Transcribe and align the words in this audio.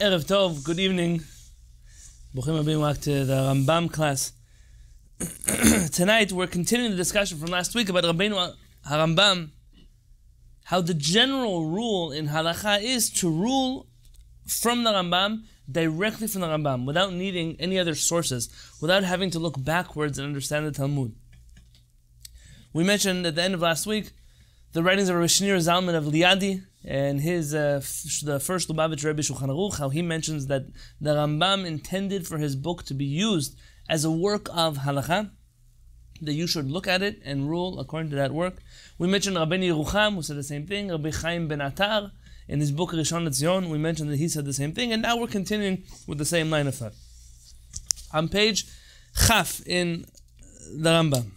Erev 0.00 0.26
Tov, 0.26 0.62
good 0.62 0.78
evening. 0.78 1.24
Bruchim 2.32 2.62
abim 2.62 2.80
back 2.80 3.00
to 3.00 3.24
the 3.24 3.32
Rambam 3.32 3.92
class. 3.92 4.32
Tonight 5.90 6.30
we're 6.30 6.46
continuing 6.46 6.92
the 6.92 6.96
discussion 6.96 7.36
from 7.36 7.50
last 7.50 7.74
week 7.74 7.88
about 7.88 8.04
Rabbeinu 8.04 8.54
Harambam, 8.88 9.50
how 10.66 10.80
the 10.80 10.94
general 10.94 11.66
rule 11.66 12.12
in 12.12 12.28
halacha 12.28 12.80
is 12.80 13.10
to 13.10 13.28
rule 13.28 13.88
from 14.46 14.84
the 14.84 14.92
Rambam 14.92 15.42
directly 15.68 16.28
from 16.28 16.42
the 16.42 16.46
Rambam 16.46 16.86
without 16.86 17.12
needing 17.12 17.56
any 17.58 17.76
other 17.76 17.96
sources, 17.96 18.48
without 18.80 19.02
having 19.02 19.30
to 19.30 19.40
look 19.40 19.56
backwards 19.64 20.16
and 20.16 20.28
understand 20.28 20.64
the 20.64 20.70
Talmud. 20.70 21.12
We 22.72 22.84
mentioned 22.84 23.26
at 23.26 23.34
the 23.34 23.42
end 23.42 23.54
of 23.54 23.62
last 23.62 23.84
week 23.84 24.12
the 24.74 24.82
writings 24.84 25.08
of 25.08 25.16
Shneur 25.16 25.56
Zalman 25.56 25.96
of 25.96 26.04
Liadi 26.04 26.62
and 26.85 27.21
his 27.21 27.53
uh, 27.53 27.79
f- 27.81 28.21
the 28.23 28.39
first 28.39 28.69
Lubavitch 28.69 29.03
Rebbe 29.05 29.21
Shulchan 29.21 29.49
Aruch, 29.53 29.77
how 29.79 29.89
he 29.89 30.01
mentions 30.01 30.47
that 30.47 30.63
the 30.99 31.13
Rambam 31.15 31.65
intended 31.65 32.27
for 32.27 32.37
his 32.37 32.55
book 32.55 32.83
to 32.83 32.93
be 32.93 33.05
used 33.05 33.51
as 33.89 34.03
a 34.05 34.11
work 34.11 34.49
of 34.65 34.79
halacha, 34.85 35.31
that 36.21 36.33
you 36.33 36.47
should 36.47 36.69
look 36.69 36.87
at 36.87 37.01
it 37.01 37.15
and 37.23 37.49
rule 37.49 37.79
according 37.79 38.09
to 38.11 38.15
that 38.15 38.31
work. 38.31 38.55
We 38.97 39.07
mentioned 39.07 39.37
Rabbeinu 39.37 39.67
Yerucham, 39.71 40.15
who 40.15 40.21
said 40.21 40.37
the 40.37 40.43
same 40.53 40.65
thing, 40.67 40.89
Rabbi 40.89 41.11
Chaim 41.11 41.47
Ben 41.47 41.59
Atar, 41.59 42.11
in 42.47 42.59
his 42.59 42.71
book 42.71 42.91
Rishon 42.91 43.27
LeZion, 43.27 43.69
we 43.69 43.77
mentioned 43.77 44.09
that 44.09 44.17
he 44.17 44.27
said 44.27 44.45
the 44.45 44.53
same 44.53 44.73
thing, 44.73 44.91
and 44.93 45.01
now 45.01 45.15
we're 45.17 45.27
continuing 45.27 45.83
with 46.07 46.17
the 46.17 46.25
same 46.25 46.49
line 46.49 46.67
of 46.67 46.75
thought. 46.75 46.93
On 48.13 48.27
page 48.27 48.65
Chaf 49.25 49.61
in 49.65 50.05
the 50.75 50.89
Rambam. 50.89 51.31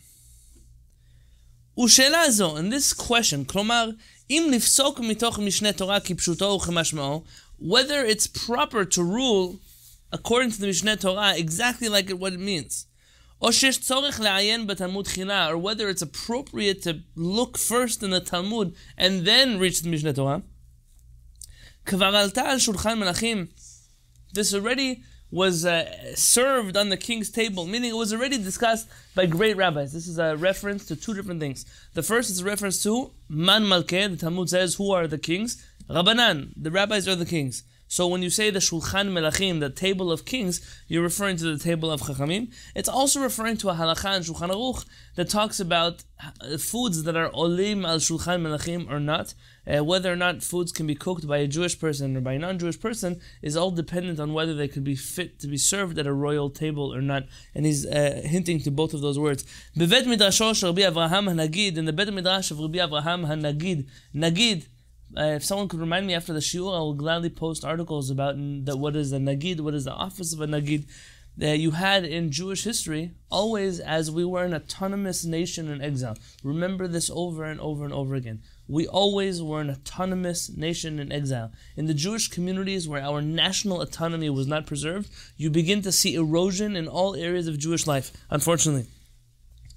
ושאלה 1.79 2.31
זו, 2.31 2.57
in 2.57 2.71
this 2.71 2.93
question, 2.95 3.45
כלומר, 3.45 3.91
whether 7.58 8.06
it's 8.06 8.28
proper 8.28 8.86
to 8.86 9.04
rule 9.04 9.60
according 10.12 10.52
to 10.52 10.62
the 10.62 10.68
Mishneh 10.68 11.00
Torah 11.00 11.34
exactly 11.38 11.90
like 11.90 12.10
what 12.12 12.34
it 12.34 12.40
means. 12.40 12.88
Or 13.42 13.52
whether 15.58 15.90
it's 15.90 16.02
appropriate 16.02 16.82
to 16.84 17.02
look 17.16 17.58
first 17.58 18.04
in 18.04 18.12
the 18.12 18.20
Talmud 18.20 18.76
and 18.98 19.26
then 19.26 19.60
reach 19.60 19.82
the 19.82 19.90
Mishneh 19.90 20.16
Torah. 20.16 20.44
This 24.34 24.54
already 24.54 25.04
was 25.32 25.66
uh, 25.66 26.14
served 26.16 26.76
on 26.76 26.90
the 26.90 26.98
king's 26.98 27.30
table, 27.30 27.66
meaning 27.66 27.92
it 27.92 27.96
was 27.96 28.14
already 28.14 28.38
discussed 28.38 28.90
by 29.16 29.26
great 29.26 29.56
rabbis. 29.56 29.94
This 29.94 30.08
is 30.08 30.20
a 30.20 30.36
reference 30.36 30.86
to 30.88 30.96
two 30.96 31.14
different 31.14 31.40
things. 31.40 31.66
The 31.94 32.04
first 32.04 32.30
is 32.30 32.42
a 32.42 32.46
reference 32.46 32.84
to 32.84 33.12
Man 33.30 33.64
Malkeh, 33.64 34.12
the 34.12 34.18
Talmud 34.18 34.50
says, 34.50 34.76
who 34.76 34.92
are 34.92 35.08
the 35.08 35.18
kings? 35.18 35.66
Rabbanan, 35.90 36.52
the 36.56 36.72
rabbis 36.72 37.08
are 37.08 37.16
the 37.16 37.26
kings. 37.26 37.64
So 37.88 38.08
when 38.08 38.22
you 38.22 38.30
say 38.30 38.50
the 38.50 38.60
Shulchan 38.60 39.10
Melachim, 39.12 39.60
the 39.60 39.70
table 39.70 40.14
of 40.14 40.24
kings, 40.24 40.62
you're 40.88 41.04
referring 41.04 41.36
to 41.38 41.44
the 41.44 41.62
table 41.62 41.92
of 41.92 42.00
Chachamim. 42.00 42.54
It's 42.74 42.88
also 42.88 43.20
referring 43.20 43.58
to 43.58 43.70
a 43.70 43.74
halacha 43.74 44.16
in 44.16 44.24
Shulchan 44.24 44.50
Aruch 44.50 44.86
that 45.16 45.30
talks 45.30 45.60
about 45.60 46.06
uh, 46.24 46.58
foods 46.58 47.04
that 47.04 47.18
are 47.18 47.30
olim 47.34 47.84
al 47.86 47.98
Shulchan 47.98 48.44
Melachim 48.44 48.90
or 48.90 49.02
not. 49.02 49.34
Uh, 49.68 49.84
whether 49.84 50.12
or 50.12 50.16
not 50.16 50.42
foods 50.42 50.72
can 50.72 50.88
be 50.88 50.96
cooked 50.96 51.28
by 51.28 51.38
a 51.38 51.48
Jewish 51.48 51.80
person 51.80 52.18
or 52.18 52.22
by 52.22 52.34
a 52.34 52.40
non-Jewish 52.40 52.80
person 52.80 53.22
is 53.44 53.56
all 53.56 53.70
dependent 53.70 54.20
on 54.20 54.34
whether 54.34 54.56
they 54.56 54.68
could 54.68 54.84
be 54.84 54.96
fit 54.96 55.40
to 55.40 55.48
be 55.48 55.58
served 55.58 56.00
at 56.00 56.08
a 56.08 56.14
royal 56.14 56.50
table 56.50 56.94
or 56.94 57.02
not. 57.02 57.26
And 57.54 57.66
he's 57.66 57.86
uh, 57.86 58.22
hinting 58.26 58.62
to 58.62 58.72
both 58.72 58.94
of 58.94 59.02
those 59.02 59.20
words. 59.20 59.46
Bevet 59.78 60.06
midrasho 60.06 60.64
Rabbi 60.64 60.82
Avraham 60.82 61.30
Hanagid, 61.30 61.78
in 61.78 61.86
the 61.86 61.94
Bet 61.94 62.12
Midrash 62.12 62.50
of 62.50 62.60
Rabbi 62.60 62.80
Avraham 62.80 63.28
Hanagid, 63.28 63.88
Nagid, 64.16 64.66
uh, 65.18 65.36
if 65.36 65.44
someone 65.44 65.68
could 65.68 65.80
remind 65.80 66.08
me 66.08 66.14
after 66.14 66.32
the 66.32 66.40
shiur, 66.40 66.74
I 66.74 66.80
will 66.80 66.94
gladly 66.94 67.30
post 67.30 67.66
articles 67.66 68.10
about 68.10 68.36
that. 68.66 68.78
What 68.78 68.96
is 68.96 69.12
a 69.12 69.18
nagid? 69.18 69.60
What 69.60 69.74
is 69.74 69.84
the 69.84 69.92
office 69.92 70.34
of 70.34 70.42
a 70.42 70.48
nagid? 70.48 70.86
That 71.38 71.60
you 71.60 71.72
had 71.72 72.04
in 72.04 72.32
Jewish 72.32 72.66
history, 72.66 73.12
always 73.30 73.80
as 73.80 74.12
we 74.12 74.26
were 74.26 74.44
an 74.44 74.54
autonomous 74.54 75.24
nation 75.24 75.70
in 75.70 75.82
exile. 75.82 76.18
Remember 76.44 76.88
this 76.88 77.10
over 77.14 77.46
and 77.46 77.60
over 77.60 77.86
and 77.86 77.94
over 77.94 78.16
again. 78.16 78.42
We 78.72 78.88
always 78.88 79.44
were 79.44 79.60
an 79.60 79.70
autonomous 79.70 80.50
nation 80.50 80.98
in 80.98 81.12
exile. 81.12 81.52
In 81.76 81.88
the 81.88 81.94
Jewish 81.94 82.30
communities 82.30 82.88
where 82.88 83.02
our 83.02 83.22
national 83.22 83.82
autonomy 83.82 84.30
was 84.30 84.48
not 84.48 84.66
preserved, 84.66 85.10
you 85.36 85.50
begin 85.50 85.82
to 85.82 85.92
see 85.92 86.16
erosion 86.16 86.78
in 86.78 86.88
all 86.88 87.14
areas 87.14 87.48
of 87.48 87.60
Jewish 87.60 87.86
life, 87.86 88.14
unfortunately. 88.30 88.86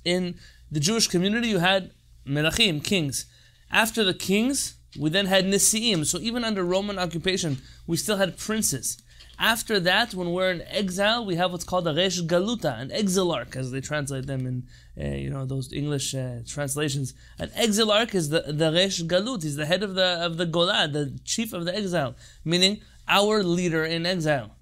In 0.05 0.37
the 0.71 0.79
Jewish 0.79 1.09
community, 1.09 1.49
you 1.49 1.59
had 1.59 1.91
melachim, 2.25 2.85
kings. 2.85 3.27
After 3.69 4.05
the 4.05 4.15
kings, 4.15 4.77
we 4.97 5.11
then 5.11 5.27
had 5.27 5.45
Nisi'im. 5.45 6.07
So 6.07 6.19
even 6.19 6.45
under 6.45 6.63
Roman 6.63 6.97
occupation, 6.97 7.59
we 7.89 7.97
still 7.97 8.19
had 8.19 8.39
princes. 8.39 9.03
After 9.39 9.81
that, 9.81 10.15
when 10.15 10.33
we're 10.33 10.53
in 10.53 10.63
exile, 10.63 11.25
we 11.27 11.35
have 11.37 11.51
what's 11.51 11.65
called 11.65 11.89
a 11.89 11.95
Resh 11.95 12.21
Galuta, 12.21 12.81
an 12.81 12.91
exilarch, 12.91 13.57
as 13.57 13.71
they 13.73 13.81
translate 13.81 14.27
them 14.27 14.47
in 14.47 14.67
uh, 15.03 15.17
you 15.17 15.31
know 15.31 15.45
those 15.45 15.73
English 15.73 16.15
uh, 16.15 16.39
translations. 16.47 17.15
An 17.39 17.51
exilarch 17.51 18.15
is 18.15 18.29
the 18.29 18.45
the 18.47 18.73
Resh 18.73 19.03
Galut. 19.03 19.43
He's 19.43 19.57
the 19.57 19.67
head 19.67 19.83
of 19.83 19.95
the 19.95 20.19
of 20.25 20.37
the 20.37 20.47
Gola, 20.47 20.89
the 20.89 21.19
chief 21.25 21.53
of 21.53 21.65
the 21.65 21.75
exile, 21.75 22.15
meaning 22.45 22.81
our 23.09 23.43
leader 23.43 23.85
in 23.85 24.07
exile. 24.07 24.53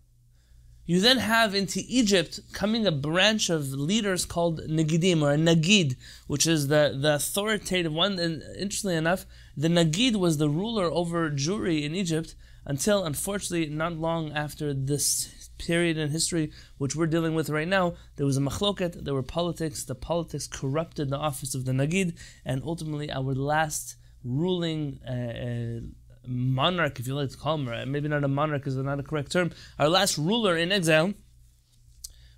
You 0.84 1.00
then 1.00 1.18
have 1.18 1.54
into 1.54 1.80
Egypt 1.86 2.40
coming 2.52 2.86
a 2.86 2.92
branch 2.92 3.50
of 3.50 3.72
leaders 3.72 4.26
called 4.26 4.60
Nagidim 4.68 5.22
or 5.22 5.32
a 5.32 5.36
Nagid, 5.36 5.96
which 6.26 6.44
is 6.44 6.66
the, 6.68 6.98
the 7.00 7.14
authoritative 7.14 7.92
one. 7.92 8.18
And 8.18 8.42
interestingly 8.58 8.96
enough, 8.96 9.24
the 9.56 9.68
Nagid 9.68 10.16
was 10.16 10.38
the 10.38 10.48
ruler 10.48 10.86
over 10.86 11.30
Jewry 11.30 11.84
in 11.84 11.94
Egypt 11.94 12.34
until, 12.64 13.04
unfortunately, 13.04 13.68
not 13.74 13.94
long 13.94 14.32
after 14.32 14.72
this 14.72 15.50
period 15.58 15.96
in 15.96 16.10
history 16.10 16.50
which 16.78 16.96
we're 16.96 17.06
dealing 17.06 17.34
with 17.34 17.50
right 17.50 17.68
now, 17.68 17.94
there 18.16 18.26
was 18.26 18.36
a 18.36 18.40
machloket, 18.40 19.04
there 19.04 19.14
were 19.14 19.22
politics, 19.22 19.84
the 19.84 19.94
politics 19.94 20.46
corrupted 20.46 21.10
the 21.10 21.16
office 21.16 21.54
of 21.54 21.64
the 21.64 21.72
Nagid, 21.72 22.18
and 22.44 22.62
ultimately 22.64 23.10
our 23.10 23.34
last 23.34 23.96
ruling 24.24 25.00
uh, 25.06 25.12
uh, 25.12 25.80
monarch, 26.26 27.00
if 27.00 27.06
you 27.06 27.14
like 27.14 27.30
to 27.30 27.36
call 27.36 27.56
him, 27.56 27.68
right? 27.68 27.86
maybe 27.86 28.08
not 28.08 28.24
a 28.24 28.28
monarch 28.28 28.66
is 28.66 28.76
not 28.76 29.00
a 29.00 29.02
correct 29.02 29.32
term, 29.32 29.50
our 29.78 29.88
last 29.88 30.16
ruler 30.18 30.56
in 30.56 30.72
exile, 30.72 31.14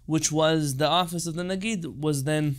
which 0.06 0.30
was 0.30 0.76
the 0.76 0.88
office 0.88 1.26
of 1.26 1.34
the 1.34 1.42
Nagid, 1.42 1.98
was 1.98 2.24
then 2.24 2.56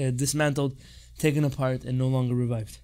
uh, 0.00 0.10
dismantled, 0.10 0.76
taken 1.18 1.44
apart, 1.44 1.84
and 1.84 1.98
no 1.98 2.08
longer 2.08 2.34
revived. 2.34 2.78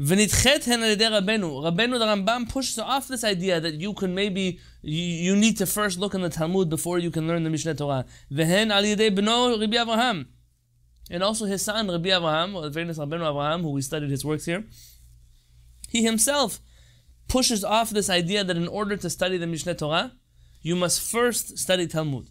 Rabbeinu 0.00 1.98
the 1.98 2.06
Rambam 2.06 2.48
pushes 2.48 2.78
off 2.78 3.08
this 3.08 3.24
idea 3.24 3.60
that 3.60 3.74
you 3.74 3.92
can 3.92 4.14
maybe 4.14 4.58
you, 4.80 5.02
you 5.02 5.36
need 5.36 5.58
to 5.58 5.66
first 5.66 5.98
look 5.98 6.14
in 6.14 6.22
the 6.22 6.30
Talmud 6.30 6.70
before 6.70 6.98
you 6.98 7.10
can 7.10 7.28
learn 7.28 7.44
the 7.44 7.50
Mishneh 7.50 7.76
Torah. 7.76 8.06
V'hen 8.30 8.72
al 8.72 8.82
yedei 8.82 9.14
Rabbi 9.60 9.76
Avraham, 9.76 10.26
and 11.10 11.22
also 11.22 11.44
his 11.44 11.62
son 11.62 11.88
Rabbi 11.88 12.08
Avraham, 12.08 12.60
the 12.62 12.72
famous 12.72 12.98
Rabbeinu 12.98 13.20
Avraham, 13.20 13.60
who 13.62 13.70
we 13.70 13.82
studied 13.82 14.10
his 14.10 14.24
works 14.24 14.46
here. 14.46 14.64
He 15.88 16.02
himself 16.02 16.60
pushes 17.28 17.62
off 17.62 17.90
this 17.90 18.08
idea 18.08 18.44
that 18.44 18.56
in 18.56 18.68
order 18.68 18.96
to 18.96 19.10
study 19.10 19.36
the 19.36 19.46
Mishneh 19.46 19.76
Torah, 19.76 20.12
you 20.62 20.74
must 20.74 21.02
first 21.02 21.58
study 21.58 21.86
Talmud. 21.86 22.28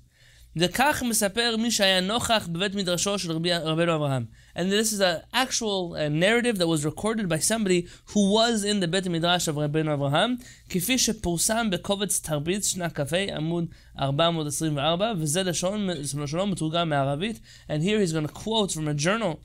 וכך 0.56 1.02
מספר 1.08 1.56
מי 1.58 1.70
שהיה 1.70 2.00
נוכח 2.00 2.48
בבית 2.52 2.74
מדרשו 2.74 3.18
של 3.18 3.32
רבנו 3.46 3.94
אברהם. 3.94 4.24
And 4.56 4.70
this 4.72 4.92
is 4.92 5.00
an 5.00 5.20
actual 5.34 5.94
uh, 5.94 6.08
narrative 6.08 6.56
that 6.58 6.66
was 6.66 6.84
recorded 6.84 7.28
by 7.28 7.38
somebody 7.38 7.86
who 8.12 8.32
was 8.32 8.64
in 8.64 8.80
the 8.80 8.86
בית 8.86 9.06
המדרש 9.06 9.48
of 9.48 9.52
רבנו 9.58 9.94
אברהם, 9.94 10.34
כפי 10.68 10.98
שפורסם 10.98 11.70
בקובץ 11.70 12.20
תרביץ 12.20 12.66
שנה 12.66 12.90
כ"ה 12.90 13.36
עמוד 13.36 13.66
424, 13.98 15.12
וזה 15.18 15.42
לשון, 15.42 15.86
לשונו 15.90 16.46
מתורגם 16.46 16.88
מערבית. 16.88 17.40
And 17.68 17.82
here 17.82 18.00
he's 18.00 18.12
going 18.12 18.26
to 18.26 18.32
quote 18.32 18.72
from 18.72 18.88
a 18.88 18.94
journal 18.94 19.40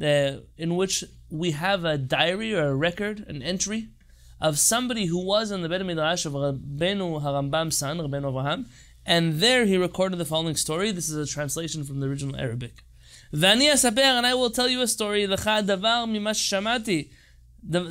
uh, 0.00 0.40
in 0.58 0.76
which 0.76 1.04
we 1.30 1.50
have 1.52 1.84
a 1.84 1.98
diary 1.98 2.54
or 2.54 2.68
a 2.68 2.74
record, 2.74 3.24
an 3.28 3.42
entry, 3.42 3.88
of 4.40 4.58
somebody 4.58 5.06
who 5.06 5.24
was 5.24 5.50
in 5.50 5.62
the 5.62 5.68
Beit 5.68 5.84
Midrash 5.84 6.26
of 6.26 6.32
Rabbeinu 6.32 7.22
Harambam's 7.22 7.76
son, 7.76 7.98
Rabbeinu 7.98 8.32
Avraham, 8.32 8.66
and 9.06 9.34
there 9.40 9.64
he 9.66 9.76
recorded 9.76 10.18
the 10.18 10.24
following 10.24 10.56
story. 10.56 10.90
This 10.92 11.08
is 11.08 11.16
a 11.16 11.32
translation 11.32 11.84
from 11.84 12.00
the 12.00 12.06
original 12.06 12.36
Arabic. 12.36 12.82
ואני 13.32 13.74
אספר, 13.74 14.18
and 14.18 14.26
I 14.26 14.34
will 14.34 14.50
tell 14.50 14.68
you 14.68 14.82
a 14.82 14.88
story, 14.88 15.26
לך 15.26 15.50
דבר 15.66 16.04
ממה 16.08 16.34
ששמעתי. 16.34 17.08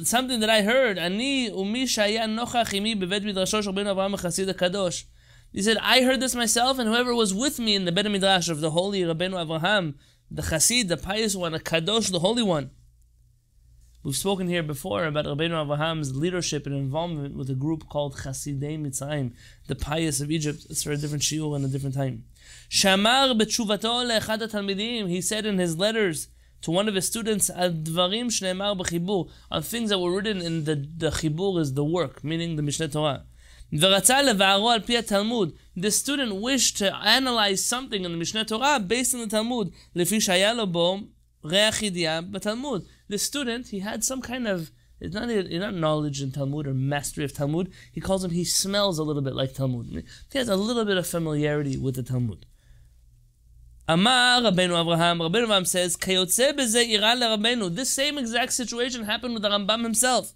Something 0.04 0.40
that 0.40 0.50
I 0.50 0.62
heard, 0.62 0.98
אני 0.98 1.50
ומי 1.54 1.88
שהיה 1.88 2.25
נוכח 2.25 2.74
עמי 2.74 2.96
בבית 2.96 3.24
מדרשו 3.24 3.64
של 3.64 3.70
רבנו 3.70 3.92
אברהם 3.92 4.14
החסיד 4.14 4.50
הקדוש. 4.50 5.06
He 5.56 5.62
said, 5.62 5.78
I 5.78 6.02
heard 6.02 6.20
this 6.20 6.34
myself, 6.34 6.80
and 6.80 6.88
whoever 6.90 7.14
was 7.14 7.31
with 7.34 7.60
me 7.60 7.75
in 7.75 7.86
the 7.86 7.92
Beit 7.92 8.10
Midrash 8.10 8.50
of 8.50 8.60
the 8.60 8.72
holy 8.72 9.02
Rabbeinu 9.02 9.38
Avraham, 9.44 9.94
the 10.31 10.42
Chassid, 10.42 10.88
the 10.88 10.98
pious 10.98 11.36
one, 11.36 11.54
a 11.54 11.60
Kadosh, 11.60 12.12
the 12.12 12.20
holy 12.20 12.42
one. 12.42 12.72
We've 14.09 14.17
spoken 14.17 14.49
here 14.49 14.63
before 14.63 15.05
about 15.05 15.27
Rabbeinu 15.27 15.67
Avraham's 15.67 16.17
leadership 16.17 16.65
and 16.65 16.75
involvement 16.75 17.37
with 17.37 17.51
a 17.51 17.55
group 17.55 17.91
called 17.91 18.17
Chassidei 18.17 18.81
Mitzrayim, 18.81 19.35
the 19.67 19.75
pious 19.75 20.23
of 20.23 20.31
Egypt. 20.31 20.65
It's 20.71 20.83
for 20.83 20.93
a 20.93 20.97
different 20.97 21.23
shiur 21.23 21.55
and 21.55 21.63
a 21.63 21.69
different 21.69 21.95
time. 21.95 22.25
Shamar 22.71 23.39
b'tshuvato 23.39 24.07
le'echad. 24.09 25.09
He 25.11 25.21
said 25.21 25.45
in 25.45 25.59
his 25.59 25.77
letters 25.77 26.29
to 26.63 26.71
one 26.71 26.89
of 26.89 26.95
his 26.95 27.07
students, 27.07 27.51
"Advarim 27.51 28.29
shneimar 28.29 28.79
b'chibur," 28.79 29.29
on 29.51 29.63
things 29.63 29.91
that 29.91 29.99
were 29.99 30.17
written 30.17 30.41
in 30.41 30.65
the 30.65 30.77
the 30.97 31.11
chibur 31.11 31.61
is 31.61 31.75
the 31.75 31.85
work, 31.85 32.25
meaning 32.25 32.57
the 32.57 32.63
Mishneh 32.63 32.91
Torah. 32.91 33.27
The 35.77 35.91
student 35.91 36.35
wished 36.37 36.79
to 36.79 36.97
analyze 36.97 37.63
something 37.63 38.07
in 38.07 38.13
the 38.13 38.19
Mishneh 38.25 38.47
Torah 38.47 38.81
based 38.81 39.15
on 39.15 39.21
the 39.21 39.27
Talmud 39.27 39.75
לפי 43.10 43.31
שהיה 43.31 43.44
לו 43.44 43.52
בו 43.52 43.52
ריח 43.52 43.68
ידיעה 43.68 43.68
בתלמוד. 43.68 43.68
The 43.68 43.68
student, 43.68 43.68
he 43.68 43.80
had 43.80 44.04
some 44.04 44.22
kind 44.22 44.48
of, 44.48 44.72
it's 45.02 45.14
not, 45.14 45.30
it's 45.30 45.64
not 45.66 45.74
knowledge 45.74 46.22
in 46.22 46.31
Talmud 46.31 46.68
or 46.68 46.74
mastery 46.74 47.25
of 47.25 47.34
Talmud. 47.34 47.72
He 47.92 48.02
calls 48.02 48.24
him, 48.24 48.31
he 48.31 48.46
smells 48.46 48.98
a 49.00 49.04
little 49.04 49.22
bit 49.22 49.36
like 49.36 49.54
Talmud. 49.54 50.04
He 50.31 50.38
has 50.38 50.50
a 50.50 50.56
little 50.56 50.86
bit 50.86 50.98
of 50.98 51.06
familiarity 51.06 51.78
with 51.78 51.96
the 51.96 52.04
Talmud. 52.04 52.46
Amar 53.88 54.42
Rabbeinu 54.42 54.75
Avraham, 54.81 55.18
Rabbeinu 55.20 55.48
Avraham 55.48 55.68
says, 55.68 55.98
Kayotze 55.98 56.54
beze 56.58 56.81
ira 56.96 57.16
Rabbeinu. 57.18 57.75
This 57.75 57.90
same 57.90 58.18
exact 58.18 58.54
situation 58.54 59.04
happened 59.04 59.34
with 59.34 59.44
the 59.44 59.50
Rambam 59.50 59.84
himself. 59.84 60.34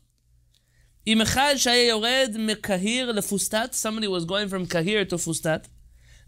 אם 1.07 1.21
אחד 1.21 1.53
שהיה 1.57 1.87
יורד 1.87 2.35
מקהיר 2.39 3.11
לפוסטת, 3.11 3.73
somebody 3.73 4.07
was 4.07 4.25
going 4.25 4.49
from 4.51 4.69
קהיר 4.69 5.05
to 5.09 5.17
פוסטת, 5.17 5.67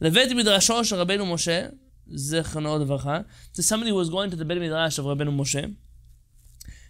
לבית 0.02 0.32
מדרשו 0.32 0.86
של 0.86 0.96
רבנו 0.96 1.26
משה, 1.26 1.68
זכרונו 2.08 2.80
לברכה, 2.80 3.20
so 3.54 3.62
somebody 3.62 3.92
was 3.92 4.10
going 4.10 4.32
to 4.32 4.40
the 4.40 4.44
בית 4.44 4.58
מדרש 4.58 5.00
of 5.00 5.04
רבנו 5.04 5.32
משה, 5.32 5.62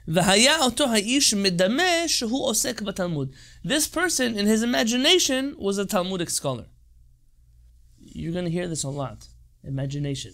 והיה 0.07 0.59
אותו 0.59 0.85
האיש 0.85 1.33
מדמה 1.33 2.07
שהוא 2.07 2.45
עוסק 2.45 2.81
בתלמוד. 2.81 3.31
This 3.65 3.87
person 3.87 4.37
in 4.37 4.45
his 4.45 4.63
imagination 4.63 5.55
was 5.57 5.77
a 5.77 5.85
Talmudic 5.85 6.29
scholar. 6.29 6.65
You're 8.01 8.33
going 8.33 8.45
to 8.45 8.51
hear 8.51 8.67
this 8.67 8.83
a 8.83 8.89
lot. 8.89 9.27
Imagination. 9.63 10.33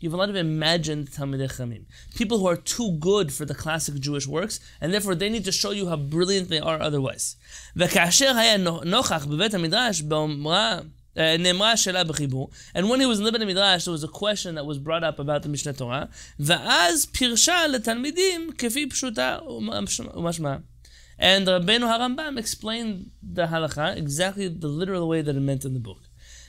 You 0.00 0.10
have 0.10 0.14
a 0.18 0.22
lot 0.22 0.30
of 0.30 0.34
imagined 0.34 1.12
Talmidei 1.12 1.50
Chamim. 1.56 1.84
People 2.16 2.38
who 2.40 2.48
are 2.48 2.56
too 2.56 2.90
good 2.98 3.32
for 3.32 3.44
the 3.44 3.54
classic 3.54 3.94
Jewish 4.00 4.26
works, 4.26 4.58
and 4.80 4.92
therefore 4.92 5.14
they 5.14 5.30
need 5.30 5.44
to 5.44 5.52
show 5.52 5.70
you 5.70 5.88
how 5.88 5.96
brilliant 5.96 6.48
they 6.48 6.58
are 6.58 6.82
otherwise. 6.82 7.36
וכאשר 7.76 8.36
היה 8.36 8.56
נוכח 8.84 9.26
בבית 9.26 9.54
המדרש 9.54 10.02
באומרה, 10.02 10.80
נאמרה 10.80 10.80
השאלה 10.82 10.82
בחיבור, 10.82 10.95
and 11.16 12.88
when 12.88 13.00
he 13.00 13.06
was 13.06 13.18
in 13.18 13.24
the 13.24 13.46
Midrash, 13.46 13.84
there 13.84 13.92
was 13.92 14.02
a 14.02 14.08
question 14.08 14.54
that 14.54 14.64
was 14.64 14.78
brought 14.78 15.04
up 15.04 15.18
about 15.18 15.42
the 15.42 15.48
Mishnah 15.50 15.74
Torah, 15.74 16.08
ואז 16.40 17.06
פירשה 17.12 17.66
לתלמידים 17.66 18.50
כפי 18.58 18.88
פשוטה 18.88 19.38
ומשמע. 20.14 20.56
And 21.18 21.46
Rabbeinu 21.46 21.86
Harambam 21.86 22.38
explained 22.38 23.10
the 23.22 23.46
halacha 23.46 23.96
exactly 23.96 24.48
the 24.48 24.68
literal 24.68 25.06
way 25.06 25.20
that 25.20 25.36
it 25.36 25.40
meant 25.40 25.64
in 25.64 25.74
the 25.74 25.80
book. 25.80 26.08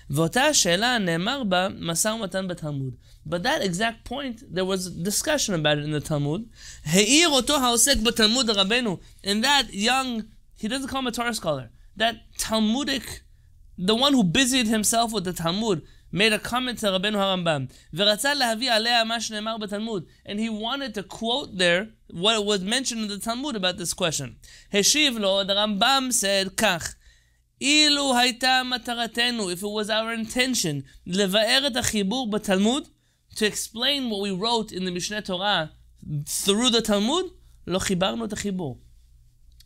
ואותה 0.09 0.41
השאלה 0.41 0.97
נאמר 0.97 1.44
בה 1.44 1.68
משא 1.80 2.07
ומתן 2.07 2.47
בתלמוד. 2.47 2.94
But 3.25 3.44
that 3.44 3.62
exact 3.62 4.03
point, 4.06 4.44
there 4.50 4.65
was 4.65 4.89
discussion 4.89 5.56
about 5.56 5.77
it 5.77 5.83
in 5.83 5.91
the 5.91 6.00
Talmud. 6.00 6.41
העיר 6.85 7.30
אותו 7.30 7.56
העוסק 7.56 7.97
בתלמוד 7.97 8.50
רבנו. 8.50 8.97
And 9.24 9.44
that 9.44 9.74
young, 9.74 10.24
he 10.56 10.68
doesn't 10.68 10.88
call 10.88 11.00
him 11.00 11.07
a 11.07 11.12
Torah 11.12 11.33
scholar, 11.33 11.69
that 11.97 12.15
Talmudic, 12.38 13.24
the 13.77 13.95
one 13.95 14.13
who 14.13 14.24
busied 14.24 14.68
himself 14.68 15.12
with 15.12 15.24
the 15.24 15.33
Talmud, 15.33 15.81
made 16.12 16.31
a 16.31 16.39
comment 16.39 16.80
to 16.80 16.88
Rabbeinu 16.88 17.15
Harambam. 17.15 17.69
ורצה 17.94 18.33
להביא 18.33 18.71
עליה 18.71 19.03
מה 19.03 19.21
שנאמר 19.21 19.57
בתלמוד. 19.57 20.06
And 20.25 20.39
he 20.39 20.50
wanted 20.50 20.94
to 20.94 21.03
quote 21.03 21.57
there 21.57 21.88
what 22.09 22.45
was 22.45 22.62
mentioned 22.62 23.01
in 23.01 23.07
the 23.07 23.18
Talmud 23.18 23.56
about 23.56 23.77
this 23.77 23.94
question. 23.94 24.35
השיב 24.71 25.18
לו, 25.18 25.44
the 25.44 25.53
Rambam 25.53 26.12
said 26.12 26.56
כך, 26.56 26.95
אילו 27.62 28.15
הייתה 28.18 28.62
מטרתנו, 28.65 29.51
if 29.51 29.63
it 29.63 29.71
was 29.71 29.89
our 29.89 30.13
intention, 30.13 30.83
לבאר 31.07 31.68
את 31.68 31.75
החיבור 31.75 32.30
בתלמוד, 32.30 32.88
to 33.35 33.45
explain 33.45 34.09
what 34.09 34.21
we 34.21 34.31
wrote 34.31 34.71
in 34.71 34.85
the 34.85 34.91
Mishneh 34.91 35.25
Torah 35.25 35.71
through 36.25 36.69
the 36.69 36.81
Talmud, 36.81 37.25
לא 37.68 37.80
חיברנו 37.80 38.25
את 38.25 38.33
החיבור. 38.33 38.77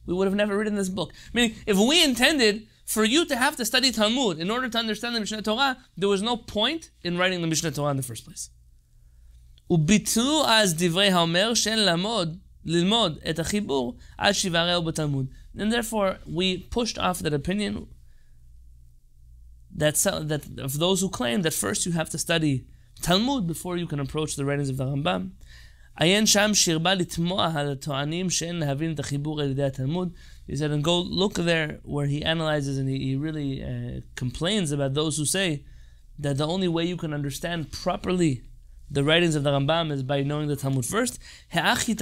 We 0.08 0.14
would 0.14 0.28
have 0.28 0.36
never 0.36 0.58
written 0.58 0.75
this 0.75 0.88
book. 0.88 1.12
Meaning, 1.34 1.56
if 1.66 1.78
we 1.78 2.02
intended 2.02 2.68
for 2.86 3.04
you 3.04 3.25
to 3.25 3.36
have 3.36 3.56
to 3.58 3.66
study 3.66 3.92
Talmud 3.92 4.40
in 4.40 4.50
order 4.50 4.69
to 4.69 4.78
understand 4.78 5.16
the 5.16 5.19
Mishneh 5.19 5.44
Torah, 5.44 5.78
there 5.98 6.10
was 6.10 6.22
no 6.22 6.38
point 6.38 6.92
in 7.04 7.18
writing 7.18 7.42
the 7.42 7.48
Mishneh 7.48 7.74
Torah 7.75 7.92
in 7.92 7.98
the 7.98 8.04
first 8.04 8.25
place. 8.25 8.50
וביטלו 9.69 10.48
אז 10.48 10.75
דברי 10.78 11.10
האומר 11.10 11.54
שאין 11.54 11.80
לעמוד, 11.80 12.38
ללמוד 12.66 13.19
את 13.30 13.40
החיבור 13.40 13.98
עד 14.18 14.34
שיברהו 14.34 14.84
בתלמוד. 14.84 15.28
And 15.58 15.72
therefore, 15.72 16.18
we 16.25 16.58
pushed 16.69 16.98
off 16.98 17.19
that 17.19 17.34
opinion 17.34 17.88
that, 19.75 19.96
that 20.31 20.44
of 20.60 20.80
those 20.80 21.02
who 21.02 21.10
claim 21.10 21.42
that 21.42 21.54
first 21.54 21.86
you 21.86 21.92
have 21.92 22.10
to 22.10 22.18
study 22.18 22.66
Talmud 23.02 23.46
before 23.48 23.78
you 23.78 23.88
can 23.88 24.00
approach 24.00 24.36
the 24.36 24.46
writings 24.46 24.69
of 24.69 24.78
the 24.78 24.86
Rambam. 24.86 25.31
עיין 26.00 26.25
שם 26.25 26.52
שהרבה 26.54 26.94
לתמוה 26.94 27.52
על 27.60 27.72
הטוענים 27.72 28.30
שאין 28.30 28.56
להבין 28.56 28.94
את 28.94 29.00
החיבור 29.00 29.42
על 29.42 29.52
ידי 29.52 29.64
התלמוד. 29.64 30.14
He 30.50 30.56
said, 30.56 30.72
and 30.72 30.84
go 30.84 31.00
look 31.00 31.34
there 31.34 31.80
where 31.84 32.08
he 32.08 32.24
analyzes 32.24 32.78
and 32.78 32.88
he, 32.88 32.98
he 33.00 33.16
really 33.16 33.64
uh, 33.64 34.02
complains 34.16 34.72
about 34.72 34.94
those 34.94 35.18
who 35.18 35.25
say 35.25 35.64
that 36.19 36.38
the 36.38 36.48
only 36.48 36.68
way 36.68 36.86
you 36.86 36.98
can 36.98 37.14
understand 37.14 37.72
properly 37.72 38.44
the 38.90 39.04
writings 39.04 39.36
of 39.36 39.44
the 39.44 39.52
Rambam 39.52 39.92
is 39.92 40.02
by 40.04 40.24
knowing 40.24 40.48
the 40.48 40.56
Talmud 40.56 40.86
first. 40.86 41.19
How 41.50 41.75
could 41.75 42.02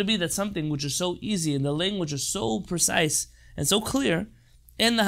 it 0.00 0.06
be 0.06 0.16
that 0.16 0.32
something 0.32 0.70
which 0.70 0.84
is 0.84 0.94
so 0.94 1.18
easy 1.20 1.54
and 1.54 1.64
the 1.64 1.72
language 1.72 2.14
is 2.14 2.26
so 2.26 2.60
precise 2.60 3.26
and 3.56 3.68
so 3.68 3.80
clear, 3.80 4.28
the 4.78 5.02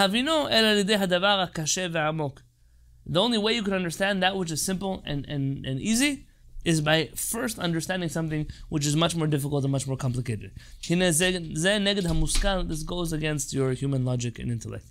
only 3.16 3.38
way 3.38 3.54
you 3.54 3.64
can 3.64 3.74
understand 3.74 4.22
that 4.22 4.36
which 4.36 4.52
is 4.52 4.62
simple 4.62 5.02
and, 5.06 5.26
and, 5.28 5.66
and 5.66 5.80
easy 5.80 6.28
is 6.66 6.82
by 6.82 7.10
first 7.16 7.58
understanding 7.60 8.10
something 8.10 8.48
which 8.68 8.86
is 8.86 8.96
much 8.96 9.16
more 9.16 9.28
difficult 9.28 9.64
and 9.64 9.72
much 9.72 9.88
more 9.88 9.96
complicated. 9.96 10.52
This 10.88 12.84
goes 12.84 13.14
against 13.14 13.54
your 13.54 13.72
human 13.72 14.04
logic 14.04 14.40
and 14.40 14.52
intellect. 14.52 14.86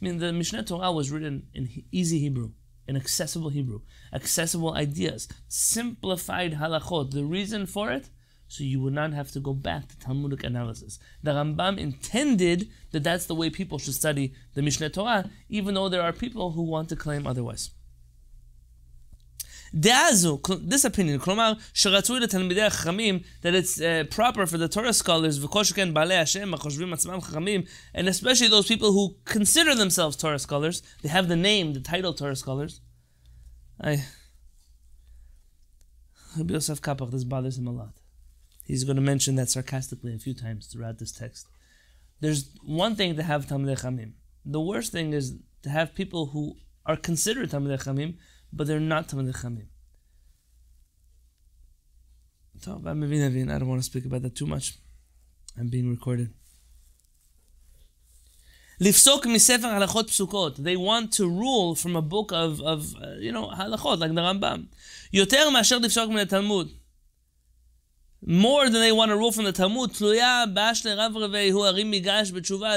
I 0.00 0.04
mean, 0.04 0.18
the 0.18 0.26
Mishneh 0.26 0.66
Torah 0.66 0.92
was 0.92 1.10
written 1.10 1.46
in 1.54 1.84
easy 1.90 2.18
Hebrew 2.18 2.50
in 2.86 2.96
accessible 2.96 3.50
Hebrew, 3.50 3.80
accessible 4.12 4.74
ideas, 4.74 5.28
simplified 5.48 6.54
halachot. 6.54 7.12
The 7.12 7.24
reason 7.24 7.66
for 7.66 7.90
it, 7.90 8.10
so 8.52 8.64
you 8.64 8.82
would 8.82 8.92
not 8.92 9.14
have 9.14 9.30
to 9.30 9.40
go 9.40 9.54
back 9.54 9.88
to 9.88 9.98
Talmudic 9.98 10.44
analysis. 10.44 10.98
The 11.22 11.30
Rambam 11.30 11.78
intended 11.78 12.68
that 12.90 13.02
that's 13.02 13.24
the 13.24 13.34
way 13.34 13.48
people 13.48 13.78
should 13.78 13.94
study 13.94 14.34
the 14.52 14.60
Mishneh 14.60 14.92
Torah, 14.92 15.30
even 15.48 15.72
though 15.72 15.88
there 15.88 16.02
are 16.02 16.12
people 16.12 16.50
who 16.50 16.60
want 16.60 16.90
to 16.90 16.96
claim 16.96 17.26
otherwise. 17.26 17.70
This 19.72 20.84
opinion, 20.84 21.18
that 21.18 23.54
it's 23.54 23.80
uh, 23.80 24.04
proper 24.10 24.44
for 24.44 24.58
the 24.58 24.68
Torah 24.68 24.92
scholars, 24.92 25.42
and 27.94 28.08
especially 28.08 28.48
those 28.48 28.66
people 28.66 28.92
who 28.92 29.16
consider 29.24 29.74
themselves 29.74 30.14
Torah 30.14 30.38
scholars, 30.38 30.82
they 31.00 31.08
have 31.08 31.28
the 31.28 31.36
name, 31.36 31.72
the 31.72 31.80
title 31.80 32.12
Torah 32.12 32.36
scholars. 32.36 32.82
I, 33.80 34.04
Rabbi 36.36 36.52
Yosef 36.52 36.82
Kapach, 36.82 37.10
this 37.10 37.24
bothers 37.24 37.56
him 37.56 37.66
a 37.66 37.72
lot. 37.72 38.01
He's 38.64 38.84
going 38.84 38.96
to 38.96 39.02
mention 39.02 39.34
that 39.36 39.50
sarcastically 39.50 40.14
a 40.14 40.18
few 40.18 40.34
times 40.34 40.66
throughout 40.66 40.98
this 40.98 41.12
text. 41.12 41.46
There's 42.20 42.50
one 42.64 42.94
thing 42.94 43.16
to 43.16 43.22
have 43.22 43.48
Tamil 43.48 43.74
Chamim. 43.76 44.12
The 44.44 44.60
worst 44.60 44.92
thing 44.92 45.12
is 45.12 45.34
to 45.62 45.70
have 45.70 45.94
people 45.94 46.26
who 46.26 46.56
are 46.86 46.96
considered 46.96 47.50
Tamil 47.50 47.76
Chamim, 47.78 48.14
but 48.52 48.66
they're 48.66 48.80
not 48.80 49.08
Tamil 49.08 49.32
Chamim. 49.32 49.66
I 52.64 53.58
don't 53.58 53.68
want 53.68 53.80
to 53.80 53.84
speak 53.84 54.04
about 54.04 54.22
that 54.22 54.36
too 54.36 54.46
much. 54.46 54.78
I'm 55.58 55.68
being 55.68 55.90
recorded. 55.90 56.32
They 58.78 60.76
want 60.76 61.12
to 61.12 61.28
rule 61.28 61.74
from 61.74 61.96
a 61.96 62.02
book 62.02 62.32
of, 62.32 62.60
of 62.60 62.94
uh, 62.96 63.12
you 63.18 63.30
know, 63.30 63.48
halachot, 63.48 63.98
like 63.98 64.14
the 64.14 64.20
Rambam. 64.20 64.68
Talmud 66.28 66.70
more 68.24 68.64
than 68.70 68.80
they 68.80 68.92
want 68.92 69.10
to 69.10 69.16
rule 69.16 69.32
from 69.32 69.44
the 69.44 69.52
Talmud. 69.52 69.90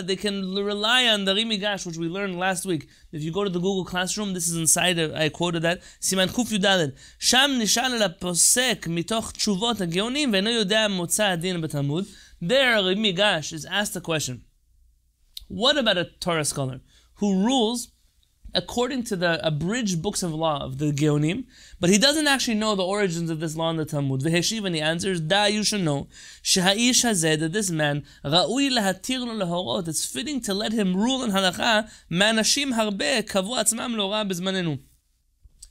They 0.07 0.15
can 0.15 0.55
rely 0.55 1.05
on 1.07 1.25
the 1.25 1.33
migash, 1.33 1.85
which 1.85 1.97
we 1.97 2.07
learned 2.07 2.39
last 2.39 2.65
week. 2.65 2.87
If 3.11 3.21
you 3.21 3.31
go 3.31 3.43
to 3.43 3.49
the 3.49 3.59
Google 3.59 3.85
Classroom, 3.85 4.33
this 4.33 4.49
is 4.49 4.57
inside. 4.57 4.99
I 4.99 5.29
quoted 5.29 5.61
that. 5.61 5.81
Siman. 6.01 6.29
Sham 7.19 7.59
posek 7.59 8.85
mitoch 8.87 9.33
tshuvot 9.33 9.77
hageonim 9.77 10.33
adin. 11.19 12.05
There, 12.41 12.77
migash 12.77 13.53
is 13.53 13.65
asked 13.65 13.95
a 13.95 14.01
question. 14.01 14.45
What 15.47 15.77
about 15.77 15.97
a 15.99 16.05
Torah 16.19 16.43
scholar 16.43 16.81
who 17.17 17.45
rules 17.45 17.91
according 18.55 19.03
to 19.03 19.15
the 19.15 19.45
abridged 19.45 20.01
books 20.01 20.23
of 20.23 20.33
law 20.33 20.63
of 20.63 20.77
the 20.77 20.91
Geonim, 20.91 21.45
but 21.79 21.89
he 21.89 21.97
doesn't 21.97 22.27
actually 22.27 22.55
know 22.55 22.75
the 22.75 22.83
origins 22.83 23.29
of 23.29 23.39
this 23.39 23.55
law 23.55 23.69
in 23.69 23.77
the 23.77 23.85
Talmud. 23.85 24.21
Veheshiv, 24.21 24.65
and 24.65 24.75
he 24.75 24.81
answers, 24.81 25.19
Da, 25.19 25.45
you 25.45 25.63
should 25.63 25.81
know, 25.81 26.07
Sheha'ish 26.41 27.03
hazeh, 27.03 27.39
that 27.39 27.53
this 27.53 27.69
man, 27.69 28.03
Ra'ui 28.23 28.71
lahatir 28.71 29.19
lo 29.19 29.33
lehorot, 29.45 29.87
it's 29.87 30.05
fitting 30.05 30.41
to 30.41 30.53
let 30.53 30.71
him 30.71 30.95
rule 30.95 31.23
in 31.23 31.31
halacha, 31.31 31.89
manashim 32.09 32.73
harbe, 32.73 33.23
kavu 33.23 33.57
atzmam 33.57 33.95
lo 33.95 34.09
ra 34.09 34.23
bezmanenu. 34.23 34.79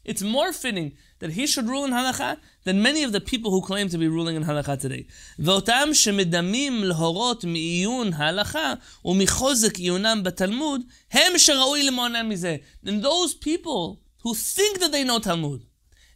It's 0.05 0.21
more 0.21 0.51
fitting 0.53 0.93
that 1.19 1.33
he 1.33 1.45
should 1.45 1.67
rule 1.67 1.85
in 1.85 1.91
halacha 1.91 2.37
than 2.63 2.81
many 2.81 3.03
of 3.03 3.11
the 3.11 3.21
people 3.21 3.51
who 3.51 3.61
claim 3.61 3.89
to 3.89 3.97
be 3.97 4.07
ruling 4.07 4.35
in 4.35 4.43
halacha 4.43 4.79
today. 4.79 5.05
ואותם 5.39 5.89
שמדמים 5.93 6.83
להורות 6.83 7.43
מעיון 7.43 8.13
ההלכה 8.13 8.73
ומחוזק 9.05 9.77
עיונם 9.77 10.21
בתלמוד, 10.23 10.81
הם 11.11 11.37
שראוי 11.37 11.83
למעונם 11.83 12.29
מזה. 12.29 12.57
And 12.85 13.03
those 13.03 13.33
people 13.33 14.01
who 14.23 14.33
think 14.33 14.79
that 14.79 14.91
they 14.91 15.03
know 15.03 15.19
Talmud, 15.19 15.65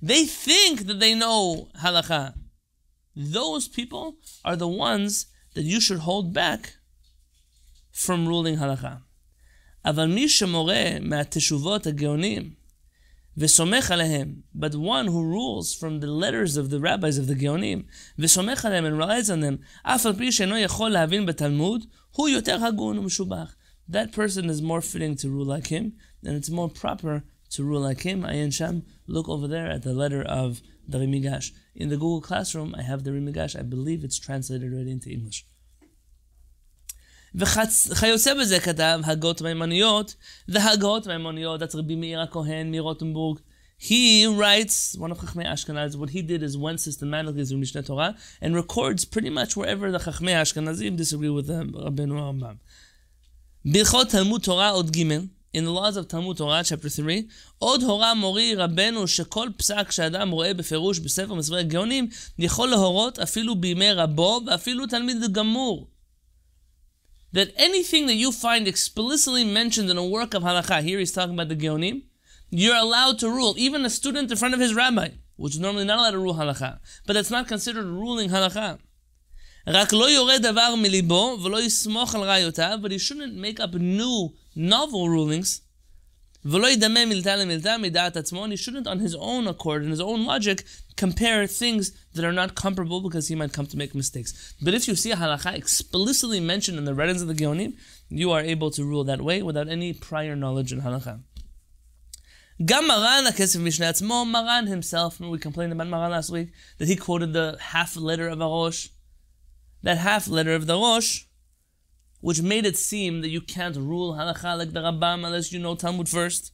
they 0.02 0.26
think 0.26 0.88
that 0.88 1.00
they 1.00 1.14
know 1.14 1.68
halacha, 1.82 2.34
those 3.16 3.68
people 3.68 4.16
are 4.44 4.56
the 4.56 4.68
ones 4.68 5.28
that 5.54 5.66
you 5.66 5.80
should 5.80 6.00
hold 6.00 6.34
back 6.34 6.74
from 7.92 8.28
ruling 8.28 8.58
halacha. 8.58 9.02
אבל 9.86 10.08
מי 10.08 10.30
שמורה 10.30 11.00
מהתשובות 11.02 11.88
הגאונים 11.88 12.57
but 13.39 14.75
one 14.75 15.07
who 15.07 15.23
rules 15.23 15.73
from 15.73 16.01
the 16.01 16.09
letters 16.09 16.57
of 16.57 16.71
the 16.71 16.81
rabbis 16.81 17.19
of 17.19 17.29
the 17.29 17.37
Geonim, 17.37 17.85
v'somech 18.19 18.65
and 18.65 18.87
relies 18.87 19.31
on 19.31 19.41
them, 19.41 19.61
af 19.85 20.05
al 20.05 20.15
pi. 20.15 20.29
That 23.91 24.13
person 24.13 24.51
is 24.51 24.61
more 24.61 24.81
fitting 24.81 25.15
to 25.17 25.31
rule 25.31 25.47
like 25.47 25.69
him, 25.69 25.93
and 26.25 26.37
it's 26.37 26.51
more 26.51 26.69
proper 26.69 27.23
to 27.51 27.63
rule 27.63 27.81
like 27.81 28.03
him. 28.03 28.23
Ayin 28.23 28.53
Sham, 28.53 28.85
look 29.07 29.29
over 29.29 29.47
there 29.47 29.71
at 29.71 29.83
the 29.83 29.95
letter 29.95 30.23
of 30.23 30.61
the 30.87 30.99
Rimigash. 30.99 31.53
In 31.77 31.91
the 31.91 31.97
Google 31.97 32.21
Classroom, 32.21 32.75
I 32.77 32.83
have 32.83 33.05
the 33.05 33.13
Rimigash. 33.13 33.59
I 33.59 33.63
believe 33.63 34.03
it's 34.03 34.19
translated 34.19 34.73
already 34.73 34.91
into 34.91 35.11
English. 35.11 35.47
וכיוצא 37.35 38.35
בזה 38.35 38.61
כתב 38.61 39.01
הגות 39.05 39.43
מימוניות, 39.43 40.15
והגות 40.49 41.07
מימוניות, 41.07 41.63
that's 41.63 41.77
רבי 41.77 41.97
מאיר 41.97 42.21
הכהן 42.21 42.71
מרוטנבורג. 42.71 43.39
He 43.81 44.27
writes, 44.27 44.97
one 44.99 45.13
of 45.13 45.19
Chachmei 45.19 45.47
Ashkenaz, 45.47 45.97
what 45.97 46.11
he 46.11 46.21
did 46.21 46.43
is 46.43 46.57
went 46.57 46.81
systematically 46.81 47.45
through 47.45 47.61
Mishneh 47.61 47.87
Torah 47.87 48.17
and 48.43 48.57
records 48.57 49.05
pretty 49.05 49.31
much 49.31 49.57
wherever 49.57 49.93
the 49.93 49.99
Chachmei 49.99 50.35
Ashkenazim 50.43 50.97
disagree 50.97 51.31
with 51.31 51.47
the 51.47 51.61
Rabbeinu 51.65 52.15
Rambam. 52.21 52.57
בהלכות 53.65 54.09
תלמוד 54.09 54.41
תורה 54.41 54.71
עוד 54.71 54.91
ג' 54.91 55.03
in 55.53 55.65
the 55.65 55.73
laws 55.73 55.97
of 55.97 56.09
Talmud 56.09 56.37
Torah, 56.37 56.63
chapter 56.65 56.89
3, 56.89 57.25
עוד 57.59 57.83
הורה 57.83 58.15
מורי 58.15 58.55
רבנו 58.55 59.09
שכל 59.09 59.49
פסק 59.57 59.91
שאדם 59.91 60.31
רואה 60.31 60.55
בפירוש 60.55 60.99
בספר 60.99 61.35
מסברי 61.35 61.61
הגאונים, 61.61 62.09
יכול 62.39 62.69
להורות 62.69 63.19
אפילו 63.19 63.57
בימי 63.57 63.93
רבו 63.93 64.41
ואפילו 64.47 64.87
תלמיד 64.87 65.33
גמור 65.33 65.89
that 67.33 67.53
anything 67.57 68.07
that 68.07 68.15
you 68.15 68.33
find 68.33 68.67
explicitly 68.67 69.45
mentioned 69.45 69.91
in 69.91 69.99
a 69.99 70.05
work 70.05 70.35
of 70.35 70.43
halakha, 70.43 70.83
here 70.83 70.99
he's 70.99 71.13
talking 71.13 71.35
about 71.35 71.49
the 71.49 71.57
Geonim, 71.57 72.03
you're 72.51 72.77
allowed 72.77 73.19
to 73.19 73.29
rule, 73.29 73.55
even 73.59 73.85
a 73.85 73.91
student 73.91 74.31
in 74.31 74.37
front 74.37 74.55
of 74.55 74.61
his 74.61 74.75
rabbi, 74.75 75.11
which 75.37 75.55
is 75.55 75.61
normally 75.61 75.85
not 75.85 75.99
allowed 75.99 76.13
to 76.13 76.19
rule 76.19 76.35
halakha, 76.35 76.79
but 77.07 77.13
that's 77.13 77.31
not 77.31 77.47
considered 77.47 77.85
ruling 77.85 78.31
halakha. 78.31 78.79
But 79.67 79.93
he 82.91 82.99
shouldn't 82.99 83.35
make 83.35 83.61
up 83.61 83.75
new 83.75 84.35
novel 84.57 85.09
rulings 85.11 85.61
he 86.48 86.50
shouldn't 88.58 88.88
on 88.88 89.00
his 89.00 89.16
own 89.16 89.48
accord, 89.48 89.84
in 89.84 89.92
his 89.92 90.02
own 90.02 90.26
logic, 90.26 90.66
compare 90.98 91.48
things 91.48 91.92
that 92.14 92.26
are 92.26 92.34
not 92.34 92.54
comparable 92.54 93.00
because 93.00 93.30
he 93.30 93.36
might 93.36 93.54
come 93.54 93.66
to 93.68 93.78
make 93.78 93.96
mistakes. 93.96 94.54
But 94.62 94.74
if 94.74 94.88
you 94.88 94.96
see 94.96 95.12
a 95.12 95.16
halakha 95.16 95.54
explicitly 95.54 96.42
mentioned 96.42 96.78
in 96.78 96.84
the 96.86 96.94
writings 96.94 97.22
of 97.22 97.30
the 97.30 97.34
Geonim, 97.34 97.76
you 98.10 98.32
are 98.32 98.42
able 98.42 98.72
to 98.72 98.84
rule 98.84 99.06
that 99.06 99.22
way 99.22 99.42
without 99.42 99.70
any 99.70 99.94
prior 99.94 100.36
knowledge 100.36 100.74
in 100.74 100.82
halakha. 100.82 101.22
גם 102.66 102.88
מרן 102.88 103.24
הכסף 103.28 103.60
משני 103.60 103.86
עצמו, 103.86 104.26
מרן 104.26 104.66
himself, 104.68 105.20
we 105.20 105.40
complained 105.40 105.72
about 105.72 105.88
Maran 105.88 106.12
last 106.12 106.30
week, 106.30 106.50
that 106.78 106.88
he 106.88 106.96
quoted 106.96 107.34
the 107.34 107.58
half 107.60 107.96
letter 107.98 108.28
of 108.28 108.40
Arosh. 108.40 108.90
That 109.82 109.98
half 109.98 110.28
letter 110.28 110.54
of 110.54 110.68
the 110.68 110.78
Rosh 110.78 111.24
which 112.21 112.43
made 112.43 112.67
it 112.67 112.77
seem 112.77 113.21
that 113.21 113.29
you 113.29 113.41
can't 113.41 113.77
rule 113.77 114.15
halacha 114.15 114.59
like 114.59 114.73
the 114.73 114.81
Rambam 114.81 115.25
unless 115.27 115.53
you 115.53 115.59
know 115.59 115.75
Talmud 115.75 116.09
first. 116.09 116.53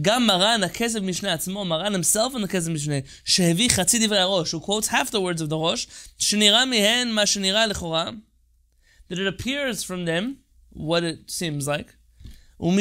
Gam 0.00 0.24
Maran, 0.24 0.62
the 0.62 0.68
Kesef 0.68 1.04
Mishneh 1.04 1.34
atzmo, 1.34 1.66
Maran 1.66 1.92
himself 1.92 2.34
in 2.34 2.40
the 2.40 2.48
Kesef 2.48 2.72
Mishneh, 2.72 3.04
shehevi 3.26 3.68
chatzi 3.68 4.00
divrei 4.00 4.26
Rosh, 4.26 4.52
who 4.52 4.60
quotes 4.60 4.88
half 4.88 5.10
the 5.10 5.20
words 5.20 5.42
of 5.42 5.50
the 5.50 5.58
Rosh, 5.58 5.86
shenira 6.18 6.66
mihen 6.66 7.12
ma 7.12 7.22
shenira 7.22 7.70
lechora, 7.70 8.18
that 9.08 9.18
it 9.18 9.26
appears 9.26 9.84
from 9.84 10.06
them 10.06 10.38
what 10.70 11.04
it 11.04 11.30
seems 11.30 11.68
like, 11.68 11.94
and 12.58 12.78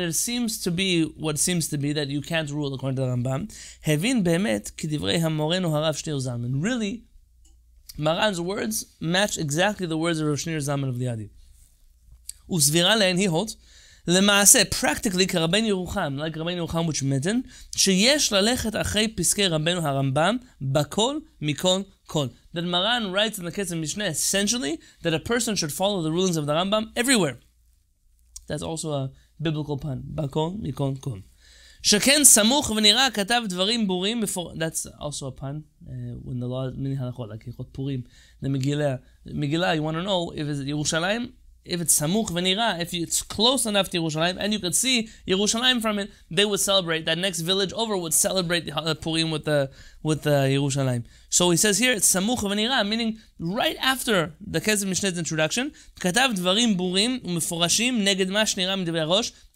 it 0.00 0.14
seems 0.14 0.58
to 0.58 0.70
be 0.70 1.04
what 1.04 1.38
seems 1.38 1.68
to 1.68 1.78
be 1.78 1.92
that 1.92 2.08
you 2.08 2.20
can't 2.20 2.50
rule 2.50 2.74
according 2.74 2.96
to 2.96 3.02
the 3.02 3.08
Rambam. 3.08 3.48
Really, 6.62 7.04
Maran's 7.98 8.40
words 8.40 8.86
match 9.00 9.38
exactly 9.38 9.86
the 9.86 9.96
words 9.96 10.20
of 10.20 10.26
Rav 10.26 10.36
Shneur 10.36 10.58
Zalman 10.58 10.88
of 10.88 10.96
Liadi. 10.96 11.30
Usvira 12.50 12.96
lein 12.96 13.16
he 13.16 13.24
holds, 13.24 13.56
למעשה, 14.06 14.62
practically, 14.70 15.26
כרבן 15.26 15.64
ירוחם, 15.64 16.18
like 16.18 16.36
רבן 16.36 16.56
ירוחם 16.56 16.86
which 16.86 17.02
written, 17.02 17.48
שיש 17.76 18.32
ללכת 18.32 18.76
אחרי 18.76 19.08
פסקי 19.08 19.46
רבנו 19.46 19.80
הרמב"ם 19.80 20.36
בכל 20.60 21.18
מכל 21.40 21.80
כל. 22.06 22.28
That 22.54 22.64
Maran 22.64 23.12
writes 23.12 23.38
in 23.38 23.44
the 23.44 23.52
Kesef 23.52 23.80
Mishneh 23.80 24.10
essentially 24.10 24.78
that 25.02 25.12
a 25.12 25.18
person 25.18 25.56
should 25.56 25.72
follow 25.72 26.02
the 26.02 26.12
rulings 26.12 26.36
of 26.36 26.46
the 26.46 26.54
Rambam 26.54 26.92
everywhere. 26.96 27.38
That's 28.46 28.62
also 28.62 28.92
a 28.92 29.10
biblical 29.42 29.76
pun. 29.76 30.02
בכל 30.14 30.50
מכל 30.58 30.92
כל. 31.00 31.18
שכן 31.86 32.20
סמוך 32.24 32.70
ונראה 32.70 33.10
כתב 33.14 33.42
דברים 33.48 33.86
ברורים 33.86 34.20
בפור... 34.20 34.52
That's 34.52 34.86
also 35.00 35.22
a 35.22 35.40
pun. 35.40 35.62
Uh, 35.84 35.88
when 36.24 36.40
the 36.40 36.46
law, 36.46 36.76
מיני 36.76 36.96
הלכות, 36.98 37.30
like 37.30 37.44
הלכות 37.46 37.68
פורים, 37.72 38.02
the 38.44 38.48
מגילה. 38.48 38.96
מגילה, 39.26 39.74
you 39.74 39.78
want 39.78 39.94
to 39.94 40.06
know 40.06 40.32
if 40.34 40.38
it's 40.38 40.68
ירושלים, 40.68 41.26
if 41.68 41.80
it's 41.80 41.98
samuch 41.98 42.30
v'nira, 42.30 42.80
if 42.80 42.92
it's 42.94 43.22
close 43.22 43.66
enough 43.66 43.90
to 43.90 43.98
Yerushalayim, 43.98 44.36
and 44.38 44.52
you 44.52 44.58
could 44.58 44.74
see 44.74 45.08
Yerushalayim 45.26 45.80
from 45.82 45.98
it, 45.98 46.10
they 46.30 46.44
would 46.44 46.60
celebrate. 46.60 47.04
That 47.06 47.18
next 47.18 47.40
village 47.40 47.72
over 47.72 47.96
would 47.96 48.14
celebrate 48.14 48.66
the 48.66 48.76
uh, 48.76 48.94
Purim 48.94 49.30
with 49.30 49.44
the 49.44 49.70
with 50.02 50.22
the 50.22 50.48
Yerushalayim. 50.56 51.04
So 51.28 51.50
he 51.50 51.56
says 51.56 51.78
here 51.78 51.92
it's 51.92 52.12
samuch 52.12 52.38
v'nira, 52.38 52.86
meaning 52.88 53.18
right 53.38 53.76
after 53.80 54.34
the 54.40 54.60
Kesef 54.60 54.86
Mishneh's 54.86 55.18
introduction. 55.18 55.72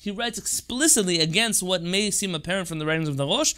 He 0.02 0.10
writes 0.10 0.38
explicitly 0.38 1.20
against 1.20 1.62
what 1.62 1.82
may 1.82 2.10
seem 2.10 2.34
apparent 2.34 2.68
from 2.68 2.78
the 2.78 2.86
writings 2.86 3.08
of 3.08 3.16
the 3.16 3.26
Rosh. 3.26 3.54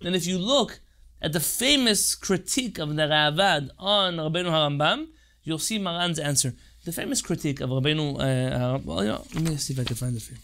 And 0.00 0.16
if 0.16 0.26
you 0.26 0.38
look 0.38 0.80
at 1.20 1.32
the 1.32 1.40
famous 1.40 2.14
critique 2.14 2.78
of 2.78 2.94
the 2.94 3.02
Ravad 3.02 3.70
on 3.78 4.16
Rabbeinu 4.16 4.50
Harambam, 4.50 5.08
you'll 5.42 5.58
see 5.58 5.78
Maran's 5.78 6.18
answer. 6.18 6.54
The 6.84 6.92
famous 6.92 7.22
critique 7.22 7.60
of 7.60 7.70
Rabbeinu 7.70 8.14
uh, 8.14 8.78
well, 8.84 9.02
you 9.02 9.10
know, 9.10 9.24
let 9.34 9.42
me 9.42 9.56
see 9.56 9.72
if 9.72 9.80
I 9.80 9.84
can 9.84 9.96
find 9.96 10.16
it 10.16 10.22
for 10.22 10.34
you. 10.34 10.38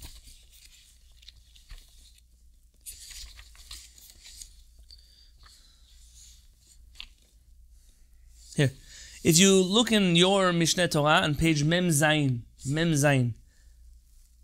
Here. 8.56 8.72
If 9.22 9.38
you 9.38 9.62
look 9.62 9.92
in 9.92 10.16
your 10.16 10.52
Mishneh 10.52 10.90
Torah 10.90 11.22
on 11.22 11.34
page 11.34 11.64
Mem 11.64 11.88
Zayin, 11.88 12.40
Mem 12.66 12.92
Zayin, 12.92 13.34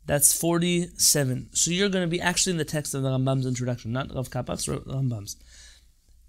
that's 0.06 0.38
47. 0.38 1.50
So 1.52 1.70
you're 1.70 1.90
going 1.90 2.04
to 2.04 2.11
be 2.11 2.20
actually 2.20 2.52
in 2.52 2.58
the 2.58 2.64
text 2.64 2.94
of 2.94 3.02
the 3.02 3.11
Rambam's 3.11 3.44
introduction, 3.44 3.92
not 3.92 4.14
Rav 4.14 4.30
Kapach's, 4.30 4.66
Rambam's 4.66 5.37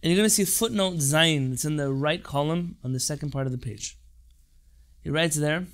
And 0.03 0.11
you're 0.11 0.17
going 0.17 0.27
to 0.27 0.31
see 0.31 0.45
footnote 0.45 0.97
Zayin. 0.97 1.53
It's 1.53 1.65
in 1.65 1.77
the 1.77 1.93
right 1.93 2.23
column 2.23 2.77
on 2.85 2.93
the 2.93 3.01
second 3.01 3.31
part 3.31 3.47
of 3.47 3.53
the 3.53 3.59
page. 3.59 3.97
He 5.03 5.11
writes 5.11 5.37
there, 5.37 5.67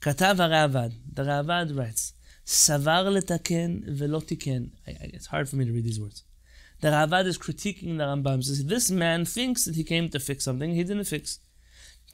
Katav 0.00 0.36
Ravad. 0.36 0.92
The 1.12 1.22
Ravad 1.22 1.76
writes, 1.76 2.12
Savar 2.44 3.04
letaken 3.06 3.84
velo 3.86 4.20
tiken. 4.20 4.70
It's 4.86 5.26
hard 5.26 5.48
for 5.48 5.56
me 5.56 5.64
to 5.64 5.72
read 5.72 5.84
these 5.84 6.00
words. 6.00 6.24
The 6.80 6.88
Ravad 6.88 7.26
is 7.26 7.38
critiquing 7.38 7.98
the 7.98 8.04
Rambam. 8.04 8.42
Says, 8.42 8.64
this 8.64 8.90
man 8.90 9.24
thinks 9.24 9.64
that 9.66 9.76
he 9.76 9.84
came 9.84 10.08
to 10.08 10.18
fix 10.18 10.44
something 10.44 10.74
he 10.74 10.84
didn't 10.84 11.04
fix. 11.04 11.38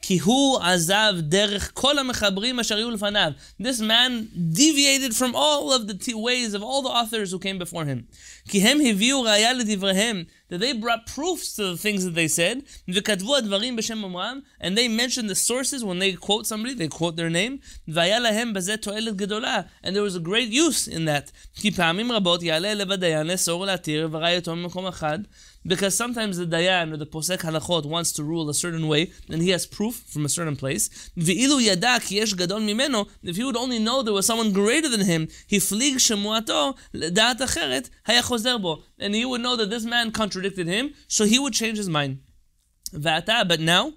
כי 0.02 0.18
הוא 0.18 0.60
עזב 0.60 1.14
דרך 1.18 1.70
כל 1.74 1.98
המחברים 1.98 2.60
אשר 2.60 2.76
היו 2.76 2.90
לפניו. 2.90 3.32
This 3.62 3.80
man 3.80 4.28
deviated 4.52 5.14
from 5.14 5.34
all 5.34 5.72
of 5.72 5.86
the 5.88 6.14
ways 6.14 6.54
of 6.54 6.62
all 6.62 6.82
the 6.82 6.88
authors 6.88 7.32
who 7.32 7.38
came 7.38 7.58
before 7.58 7.84
him. 7.84 8.04
כי 8.48 8.60
הם 8.60 8.78
הביאו 8.80 9.22
ראיה 9.22 9.52
לדבריהם, 9.52 10.24
that 10.51 10.59
they 10.59 10.73
brought 10.73 11.07
proofs 11.07 11.55
to 11.55 11.63
the 11.63 11.77
things 11.77 12.03
that 12.03 12.13
they 12.13 12.27
said, 12.27 12.63
and 12.85 14.77
they 14.77 14.87
mentioned 14.89 15.29
the 15.29 15.35
sources 15.35 15.81
when 15.83 15.99
they 15.99 16.11
quote 16.11 16.45
somebody, 16.45 16.73
they 16.73 16.89
quote 16.89 17.15
their 17.15 17.29
name, 17.29 17.61
and 17.87 17.95
there 19.95 20.03
was 20.03 20.17
a 20.17 20.19
great 20.19 20.49
use 20.49 20.89
in 20.89 21.05
that. 21.05 21.31
Because 25.63 25.95
sometimes 25.95 26.37
the 26.37 26.47
dayan 26.47 26.91
or 26.91 26.97
the 26.97 27.05
posek 27.05 27.41
halachot 27.41 27.85
wants 27.85 28.11
to 28.13 28.23
rule 28.23 28.49
a 28.49 28.53
certain 28.53 28.87
way, 28.87 29.11
and 29.29 29.43
he 29.43 29.51
has 29.51 29.67
proof 29.67 30.03
from 30.07 30.25
a 30.25 30.29
certain 30.29 30.55
place. 30.55 31.11
If 31.15 31.27
he 31.27 31.47
would 33.43 33.57
only 33.57 33.79
know 33.79 34.01
there 34.01 34.13
was 34.13 34.25
someone 34.25 34.53
greater 34.53 34.89
than 34.89 35.01
him, 35.01 35.27
he 35.45 35.59
flig 35.59 35.97
shemuato 35.97 36.75
acheret 36.93 37.91
and 39.01 39.15
he 39.15 39.25
would 39.25 39.41
know 39.41 39.55
that 39.55 39.71
this 39.71 39.83
man 39.83 40.11
contradicted 40.11 40.67
him, 40.67 40.93
so 41.07 41.25
he 41.25 41.39
would 41.39 41.53
change 41.53 41.77
his 41.77 41.89
mind. 41.89 42.19
But 42.93 43.59
now, 43.59 43.93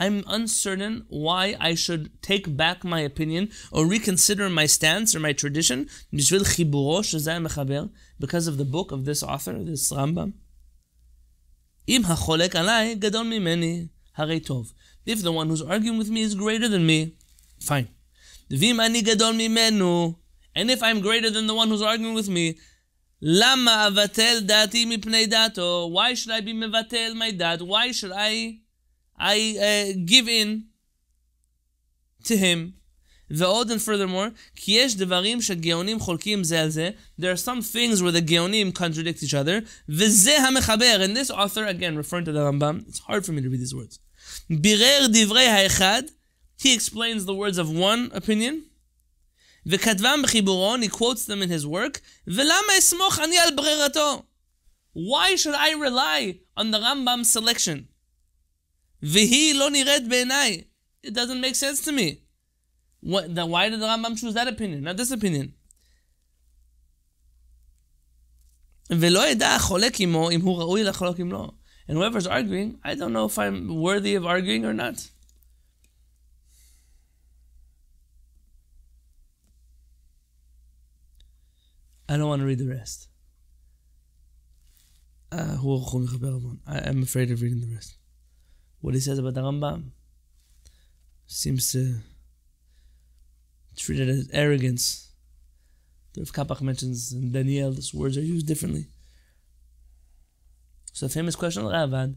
I'm 0.00 0.24
uncertain 0.26 1.04
why 1.08 1.56
I 1.60 1.74
should 1.74 2.22
take 2.22 2.56
back 2.56 2.84
my 2.84 3.00
opinion 3.00 3.50
or 3.70 3.86
reconsider 3.86 4.48
my 4.48 4.66
stance 4.66 5.14
or 5.14 5.20
my 5.20 5.32
tradition 5.32 5.88
because 6.10 6.32
of 8.46 8.56
the 8.56 8.64
book 8.64 8.92
of 8.92 9.04
this 9.04 9.22
author, 9.22 9.62
this 9.62 9.92
Rambam. 9.92 10.32
If 15.06 15.22
the 15.22 15.32
one 15.32 15.48
who's 15.48 15.62
arguing 15.62 15.98
with 15.98 16.10
me 16.10 16.22
is 16.22 16.34
greater 16.34 16.68
than 16.68 16.86
me, 16.86 17.16
fine. 17.60 17.88
And 20.57 20.69
if 20.69 20.83
I'm 20.83 21.01
greater 21.01 21.29
than 21.29 21.47
the 21.47 21.55
one 21.55 21.69
who's 21.69 21.81
arguing 21.81 22.13
with 22.13 22.29
me, 22.29 22.57
Why 23.19 23.55
should 26.13 26.33
I 26.33 26.41
be 26.41 26.53
mevatel 26.53 27.15
my 27.15 27.31
dad? 27.31 27.61
Why 27.61 27.91
should 27.91 28.11
I 28.13 28.59
I 29.17 29.37
uh, 29.69 29.99
give 30.05 30.27
in 30.27 30.65
to 32.25 32.37
him. 32.37 32.73
ועוד 33.29 33.71
and 33.71 33.81
furthermore, 33.81 34.31
כי 34.55 34.71
יש 34.71 34.95
דברים 34.95 35.41
שגאונים 35.41 35.99
חולקים 35.99 36.43
זה 36.43 36.61
על 36.61 36.69
זה, 36.69 36.91
there 37.19 37.33
are 37.33 37.37
some 37.37 37.61
things 37.61 38.01
where 38.01 38.11
the 38.11 38.21
גאונים 38.21 38.71
contradict 38.71 39.23
each 39.23 39.33
other, 39.33 39.61
וזה 39.89 40.37
המחבר, 40.37 41.05
and 41.05 41.17
this 41.17 41.31
author, 41.31 41.65
again, 41.65 41.95
referring 41.95 42.25
to 42.25 42.31
the 42.31 42.39
Rambam, 42.39 42.87
it's 42.87 42.99
hard 42.99 43.25
for 43.25 43.31
me 43.31 43.41
to 43.41 43.49
read 43.49 43.61
these 43.61 43.73
words. 43.73 43.99
בירר 44.49 45.07
דברי 45.13 45.45
האחד, 45.45 46.03
he 46.59 46.73
explains 46.73 47.25
the 47.25 47.33
words 47.33 47.57
of 47.57 47.69
one 47.69 48.11
opinion, 48.13 48.63
וכתבם 49.67 50.21
בחיבורון, 50.23 50.83
he 50.83 50.87
quotes 50.87 51.25
them 51.25 51.41
in 51.41 51.49
his 51.49 51.65
work, 51.65 51.99
ולמה 52.27 52.77
אסמוך 52.77 53.19
אני 53.19 53.37
על 53.37 53.55
ברירתו? 53.55 54.23
Why 54.95 55.35
should 55.35 55.55
I 55.55 55.73
rely 55.73 56.39
on 56.55 56.71
the 56.71 56.79
Rambam's 56.79 57.31
selection? 57.31 57.87
Vihi 59.03 59.55
lo 59.55 59.69
nired 59.69 60.07
be'enai. 60.07 60.65
It 61.01 61.13
doesn't 61.13 61.41
make 61.41 61.55
sense 61.55 61.83
to 61.85 61.91
me. 61.91 62.21
What, 63.01 63.35
then 63.35 63.49
why 63.49 63.69
did 63.69 63.81
the 63.81 63.85
Rambam 63.85 64.17
choose 64.17 64.35
that 64.35 64.47
opinion, 64.47 64.83
not 64.83 64.97
this 64.97 65.11
opinion? 65.11 65.55
And 68.89 69.03
whoever's 71.97 72.27
arguing, 72.27 72.79
I 72.83 72.95
don't 72.95 73.11
know 73.11 73.25
if 73.25 73.39
I'm 73.39 73.81
worthy 73.81 74.15
of 74.15 74.25
arguing 74.25 74.65
or 74.65 74.73
not. 74.73 75.09
I 82.08 82.16
don't 82.16 82.28
want 82.28 82.40
to 82.40 82.46
read 82.46 82.58
the 82.58 82.68
rest. 82.68 83.08
Uh, 85.30 85.58
I 86.66 86.88
am 86.88 87.02
afraid 87.02 87.30
of 87.30 87.42
reading 87.42 87.60
the 87.60 87.74
rest 87.74 87.98
what 88.80 88.94
he 88.94 89.00
says 89.00 89.18
about 89.18 89.34
the 89.34 89.42
Rambam 89.42 89.90
seems 91.26 91.72
to 91.72 91.98
treat 93.76 94.00
it 94.00 94.08
as 94.08 94.30
arrogance. 94.32 95.12
The 96.14 96.22
Rav 96.22 96.32
Kapach 96.32 96.60
mentions 96.60 97.12
in 97.12 97.32
Daniel, 97.32 97.72
these 97.72 97.92
words 97.92 98.16
are 98.16 98.22
used 98.22 98.46
differently. 98.46 98.86
So 100.92 101.06
the 101.06 101.12
famous 101.12 101.36
question 101.36 101.64
of 101.64 101.72
Ravad, 101.72 102.16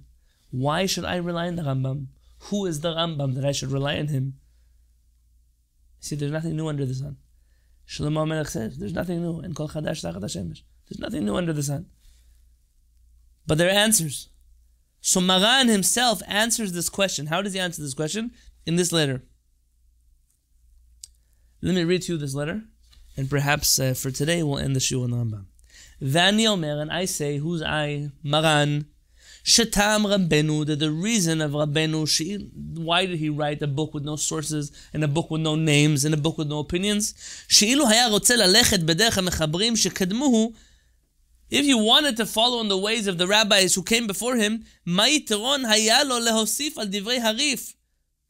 why 0.50 0.86
should 0.86 1.06
I 1.06 1.18
rely 1.18 1.48
on 1.48 1.56
the 1.56 1.64
Rambam? 1.64 2.08
Who 2.46 2.66
is 2.66 2.80
the 2.82 2.94
Rambam 2.94 3.36
that 3.36 3.46
I 3.46 3.52
should 3.52 3.72
rely 3.72 3.98
on 3.98 4.08
him? 4.08 4.36
See, 6.00 6.16
there's 6.16 6.32
nothing 6.32 6.56
new 6.56 6.68
under 6.68 6.86
the 6.86 6.96
sun. 6.96 7.18
Shlomo 7.92 8.26
Melech 8.26 8.48
says, 8.48 8.78
there's 8.78 8.94
nothing 8.94 9.22
new. 9.22 9.40
And 9.40 9.54
Kol 9.54 9.68
Chadash 9.68 10.02
There's 10.02 11.00
nothing 11.00 11.26
new 11.26 11.36
under 11.36 11.52
the 11.52 11.62
sun. 11.62 11.88
But 13.46 13.58
there 13.58 13.68
are 13.68 13.72
answers. 13.72 14.30
So 15.02 15.20
Maran 15.20 15.68
himself 15.68 16.22
answers 16.26 16.72
this 16.72 16.88
question. 16.88 17.26
How 17.26 17.42
does 17.42 17.52
he 17.52 17.60
answer 17.60 17.82
this 17.82 17.94
question? 17.94 18.32
In 18.66 18.78
this 18.78 18.94
letter. 18.94 19.24
Let 21.62 21.76
me 21.76 21.84
read 21.84 22.04
to 22.04 22.14
you 22.14 22.18
this 22.18 22.34
letter, 22.34 22.64
and 23.18 23.30
perhaps 23.30 23.78
uh, 23.78 23.94
for 23.94 24.10
today 24.10 24.42
we'll 24.42 24.58
end 24.58 24.76
the 24.76 24.80
Shiur 24.80 25.04
on 25.04 25.12
Rambam. 25.12 25.46
Vani 26.02 26.48
Omer, 26.48 26.82
and 26.82 26.92
I 26.92 27.06
say, 27.06 27.38
who's 27.38 27.62
I? 27.62 28.10
Maran. 28.24 28.86
Shatam 29.45 30.05
Rabbenu, 30.05 30.67
that 30.67 30.81
the 30.81 30.91
reason 30.91 31.41
of 31.41 31.53
Rabbenu, 31.53 32.09
she, 32.09 32.51
why 32.75 33.07
did 33.07 33.19
he 33.19 33.29
write 33.29 33.63
a 33.63 33.67
book 33.67 33.95
with 33.95 34.05
no 34.05 34.17
sources, 34.17 34.73
and 34.93 35.05
a 35.05 35.09
book 35.09 35.31
with 35.31 35.41
no 35.41 35.55
names, 35.55 36.05
and 36.05 36.13
a 36.15 36.17
book 36.17 36.37
with 36.39 36.49
no 36.49 36.59
opinions? 36.59 37.15
שאילו 37.49 37.89
היה 37.89 38.07
רוצה 38.09 38.37
ללכת 38.37 38.81
בדרך 38.81 39.19
המחברים 39.19 39.77
שקדמוהו, 39.77 40.53
if 41.49 41.65
he 41.65 41.75
wanted 41.75 42.17
to 42.17 42.27
follow 42.27 42.61
in 42.61 42.69
the 42.69 42.77
ways 42.77 43.07
of 43.07 43.19
the 43.19 43.27
rabbis 43.29 43.75
who 43.75 43.83
came 43.83 44.07
before 44.09 44.35
him, 44.35 44.65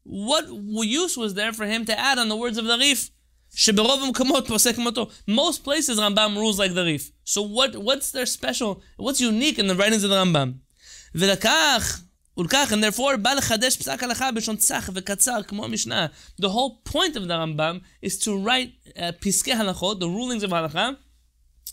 what 0.09 0.45
use 0.87 1.17
was 1.17 1.35
there 1.35 1.53
for 1.53 1.65
him 1.65 1.85
to 1.87 1.99
add 1.99 2.19
on 2.19 2.29
the 2.29 2.37
words 2.37 2.59
of 2.59 2.67
the 2.67 2.77
Rif? 2.77 3.11
Most 5.27 5.65
places 5.65 5.99
Rambam 5.99 6.37
rules 6.37 6.59
like 6.59 6.75
the 6.75 6.85
Rif. 6.85 7.11
So 7.25 7.41
what, 7.41 7.75
what's 7.77 8.11
their 8.11 8.27
special, 8.27 8.83
what's 8.99 9.21
unique 9.21 9.59
in 9.59 9.67
the 9.67 9.75
writings 9.75 10.05
of 10.05 10.11
the 10.11 10.17
Rambam? 10.17 10.59
And 11.14 12.84
therefore, 12.84 13.18
The 13.18 14.50
whole 16.50 16.82
point 16.86 17.16
of 17.16 17.28
the 17.28 17.34
Rambam 17.34 17.82
is 18.02 18.18
to 18.20 18.38
write 18.38 18.74
uh, 18.98 19.12
halachot, 19.12 20.00
the 20.00 20.08
rulings 20.08 20.44
of 20.44 20.52
halakha, 20.52 20.98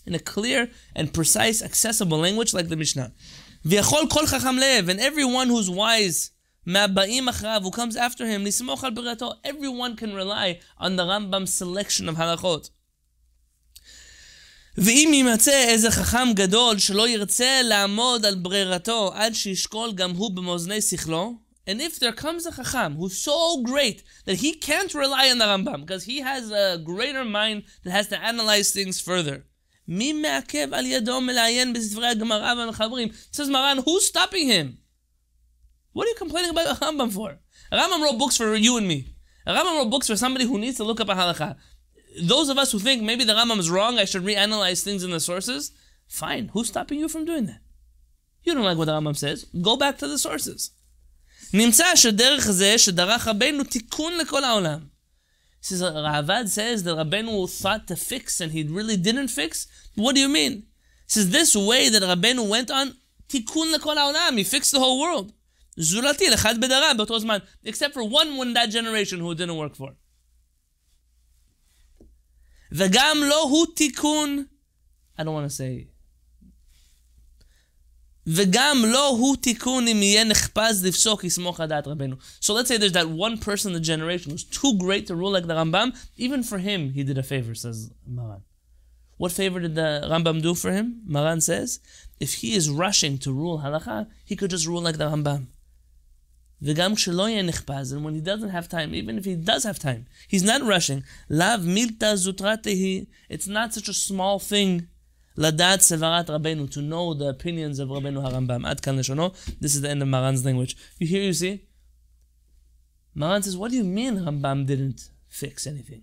in 0.05 0.15
a 0.15 0.19
clear 0.19 0.69
and 0.95 1.13
precise, 1.13 1.61
accessible 1.61 2.17
language 2.17 2.53
like 2.53 2.67
the 2.67 2.75
Mishnah. 2.75 3.13
And 3.63 4.99
everyone 4.99 5.47
who's 5.47 5.69
wise, 5.69 6.31
who 6.65 7.71
comes 7.71 7.95
after 7.95 8.25
him, 8.25 8.47
everyone 9.43 9.95
can 9.95 10.13
rely 10.13 10.59
on 10.77 10.95
the 10.95 11.03
Rambam's 11.03 11.53
selection 11.53 12.09
of 12.09 12.15
halachot. 12.15 12.69
ואם 14.81 15.11
יימצא 15.13 15.63
איזה 15.67 15.91
חכם 15.91 16.33
גדול 16.33 16.77
שלא 16.77 17.07
ירצה 17.07 17.61
לעמוד 17.63 18.25
על 18.25 18.35
ברירתו 18.35 19.11
עד 19.13 19.33
שישקול 19.33 19.91
גם 19.91 20.11
הוא 20.11 20.31
במאזני 20.31 20.81
שכלו, 20.81 21.33
and 21.69 21.81
if 21.81 21.99
there 21.99 22.13
comes 22.13 22.45
a 22.45 22.51
chacham 22.51 22.95
who's 22.97 23.17
so 23.17 23.61
great 23.61 24.03
that 24.25 24.37
he 24.43 24.53
can't 24.53 24.93
rely 24.93 25.29
on 25.31 25.37
the 25.37 25.45
Rambam 25.45 25.81
because 25.81 26.03
he 26.05 26.19
has 26.21 26.51
a 26.51 26.77
greater 26.83 27.25
mind 27.25 27.63
that 27.83 27.91
has 27.91 28.07
to 28.07 28.17
analyze 28.23 28.71
things 28.71 29.01
further, 29.01 29.43
מי 29.87 30.13
מעכב 30.13 30.73
על 30.73 30.85
ידו 30.85 31.21
מלעיין 31.21 31.73
בספרי 31.73 32.07
הגמרא 32.07 32.53
והמחברים? 32.57 33.09
says 33.31 33.49
Maran, 33.49 33.77
who's 33.83 34.05
stopping 34.07 34.47
him? 34.47 34.77
What 35.93 36.05
are 36.05 36.09
you 36.09 36.15
complaining 36.15 36.51
about 36.51 36.67
a 36.67 36.85
Rambam 36.85 37.11
for? 37.11 37.39
Rambam 37.73 38.01
wrote 38.01 38.17
books 38.17 38.37
for 38.37 38.55
you 38.55 38.77
and 38.77 38.87
me. 38.87 39.07
Rambam 39.45 39.77
wrote 39.77 39.89
books 39.89 40.07
for 40.07 40.15
somebody 40.15 40.45
who 40.45 40.57
needs 40.57 40.77
to 40.77 40.85
look 40.85 41.01
up 41.01 41.09
a 41.09 41.15
halakha. 41.15 41.55
Those 42.22 42.48
of 42.48 42.58
us 42.58 42.72
who 42.72 42.78
think 42.78 43.02
maybe 43.02 43.24
the 43.24 43.32
Rambam 43.32 43.58
is 43.58 43.70
wrong, 43.70 43.98
I 43.98 44.04
should 44.04 44.22
reanalyze 44.22 44.82
things 44.82 45.02
in 45.02 45.10
the 45.10 45.20
sources, 45.20 45.72
fine. 46.06 46.48
Who's 46.52 46.68
stopping 46.68 47.00
you 47.00 47.08
from 47.08 47.24
doing 47.24 47.46
that? 47.46 47.60
You 48.44 48.54
don't 48.54 48.64
like 48.64 48.78
what 48.78 48.84
the 48.84 48.92
Rambam 48.92 49.16
says, 49.16 49.44
go 49.60 49.76
back 49.76 49.98
to 49.98 50.08
the 50.08 50.18
sources. 50.18 50.70
נמצא 51.52 51.94
שדרך 51.94 52.50
זה 52.50 52.78
שדרך 52.78 53.28
רבנו 53.28 53.64
תיקון 53.64 54.18
לכל 54.18 54.44
העולם 54.44 54.80
says 55.64 55.80
Ravad 55.80 56.48
says 56.48 56.82
that 56.82 56.96
Rabbeinu 56.96 57.48
thought 57.50 57.86
to 57.86 57.96
fix 57.96 58.40
and 58.40 58.52
he 58.52 58.64
really 58.64 58.98
didn't 58.98 59.28
fix. 59.28 59.66
What 59.94 60.14
do 60.14 60.20
you 60.20 60.28
mean? 60.28 60.52
He 60.52 61.12
says 61.14 61.30
this 61.30 61.56
way 61.56 61.88
that 61.88 62.02
Rabbeinu 62.02 62.46
went 62.48 62.70
on 62.70 62.94
tikkun 63.28 63.72
lekol 63.74 63.96
haolam. 63.96 64.36
He 64.36 64.44
fixed 64.44 64.72
the 64.72 64.78
whole 64.78 65.00
world. 65.00 65.32
Zurati 65.78 66.28
lechad 66.28 66.60
bedara 66.60 66.94
באותו 66.94 67.18
זמן, 67.18 67.40
except 67.64 67.94
for 67.94 68.04
one 68.04 68.28
in 68.28 68.52
that 68.52 68.68
generation 68.68 69.20
who 69.20 69.34
didn't 69.34 69.56
work 69.56 69.74
for. 69.74 69.94
וגם 72.72 73.16
לא 73.22 73.42
הוא 73.42 73.66
תיקון. 73.76 74.44
I 75.18 75.22
don't 75.22 75.34
want 75.34 75.50
to 75.50 75.54
say 75.54 75.94
וגם 78.26 78.82
לא 78.86 79.08
הוא 79.08 79.36
תיקון 79.36 79.88
אם 79.88 80.02
יהיה 80.02 80.24
נחפז 80.24 80.84
לפסוק 80.84 81.24
יסמוך 81.24 81.60
הדעת 81.60 81.86
רבנו. 81.86 82.16
So 82.40 82.54
let's 82.54 82.68
say 82.68 82.78
there's 82.78 82.92
that 82.92 83.08
one 83.08 83.38
person 83.38 83.68
in 83.68 83.74
the 83.74 83.80
generation 83.80 84.30
who's 84.30 84.44
too 84.44 84.78
great 84.78 85.06
to 85.06 85.14
rule 85.14 85.32
like 85.32 85.46
the 85.46 85.54
Rambam. 85.54 85.94
Even 86.16 86.42
for 86.42 86.58
him, 86.58 86.92
he 86.92 87.02
did 87.04 87.18
a 87.18 87.22
favor, 87.22 87.54
says 87.54 87.90
Maran. 88.06 88.42
What 89.18 89.32
favor 89.32 89.60
did 89.60 89.74
the 89.74 90.08
Rambam 90.10 90.42
do 90.42 90.54
for 90.54 90.72
him? 90.72 91.02
Maran 91.06 91.40
says, 91.40 91.80
if 92.18 92.34
he 92.34 92.54
is 92.54 92.70
rushing 92.70 93.18
to 93.18 93.32
rule 93.32 93.58
halacha, 93.64 94.06
he 94.24 94.36
could 94.36 94.50
just 94.50 94.66
rule 94.66 94.82
like 94.82 94.98
the 94.98 95.08
Rambam. 95.10 95.46
וגם 96.62 96.94
כשלא 96.94 97.28
יהיה 97.28 97.42
נחפז, 97.42 97.92
and 97.92 98.04
when 98.04 98.14
he 98.14 98.20
doesn't 98.20 98.50
have 98.50 98.68
time, 98.68 98.94
even 98.94 99.18
if 99.18 99.24
he 99.24 99.34
does 99.34 99.64
have 99.64 99.78
time, 99.78 100.04
he's 100.28 100.42
not 100.42 100.62
rushing. 100.62 101.02
לאו 101.30 101.46
מילתא 101.62 102.14
זוטרא 102.14 102.56
תהי, 102.56 103.04
it's 103.32 103.46
not 103.46 103.74
such 103.74 103.88
a 103.88 104.10
small 104.10 104.38
thing 104.50 104.82
לדעת 105.36 105.80
סברת 105.80 106.30
רבנו, 106.30 106.66
to 106.66 106.76
know 106.76 107.18
the 107.18 107.42
opinions 107.42 107.78
of 107.78 107.90
רבנו 107.90 108.26
הרמב"ם. 108.26 108.64
עד 108.64 108.80
כאן 108.80 108.98
לשונו. 108.98 109.30
This 109.60 109.74
is 109.74 109.80
the 109.80 109.90
end 109.90 110.02
of 110.02 110.08
Maran's 110.08 110.44
language. 110.44 110.76
You 111.00 111.06
hear, 111.06 111.22
you 111.22 111.32
see? 111.32 111.64
Maran 113.14 113.42
says, 113.42 113.56
what 113.56 113.70
do 113.70 113.76
you 113.76 113.84
mean 113.84 114.14
Rambam 114.24 114.66
didn't 114.66 115.10
fix 115.28 115.66
anything? 115.66 116.02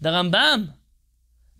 The 0.00 0.10
Rambam. 0.10 0.74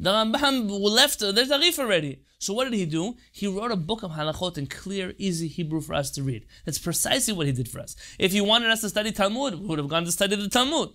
The 0.04 0.12
Rambam 0.12 0.70
left, 0.70 1.22
there's 1.22 1.50
a 1.50 1.58
Rif 1.58 1.80
already. 1.80 2.20
So 2.38 2.54
what 2.54 2.66
did 2.66 2.74
he 2.74 2.86
do? 2.86 3.16
He 3.32 3.48
wrote 3.48 3.72
a 3.72 3.78
book 3.78 4.04
of 4.04 4.12
halachot 4.12 4.58
in 4.58 4.68
clear, 4.68 5.14
easy 5.18 5.48
Hebrew 5.48 5.80
for 5.80 5.94
us 5.94 6.12
to 6.12 6.24
read. 6.24 6.46
That's 6.66 6.78
precisely 6.78 7.34
what 7.34 7.48
he 7.48 7.54
did 7.54 7.70
for 7.70 7.80
us. 7.80 7.96
If 8.20 8.34
he 8.34 8.42
wanted 8.42 8.70
us 8.70 8.82
to 8.82 8.90
study 8.90 9.14
Talmud, 9.14 9.62
we 9.62 9.66
would 9.66 9.80
have 9.80 9.88
gone 9.88 10.04
to 10.04 10.12
study 10.12 10.36
the 10.36 10.50
Talmud. 10.50 10.90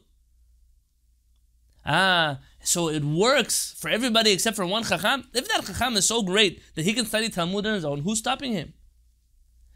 Ah, 1.87 2.41
so 2.63 2.91
it 2.91 3.03
works 3.03 3.75
for 3.79 3.89
everybody 3.89 4.31
except 4.31 4.57
for 4.57 4.67
one 4.67 4.85
Chacham. 4.85 5.25
If 5.33 5.49
that 5.49 5.65
Chacham 5.65 5.97
is 5.97 6.07
so 6.07 6.23
great 6.23 6.61
that 6.75 6.85
he 6.85 6.93
can 6.93 7.07
study 7.07 7.31
Talmud 7.31 7.67
on 7.67 7.77
his 7.77 7.87
own, 7.87 8.01
who's 8.01 8.19
stopping 8.19 8.53
him? 8.53 8.75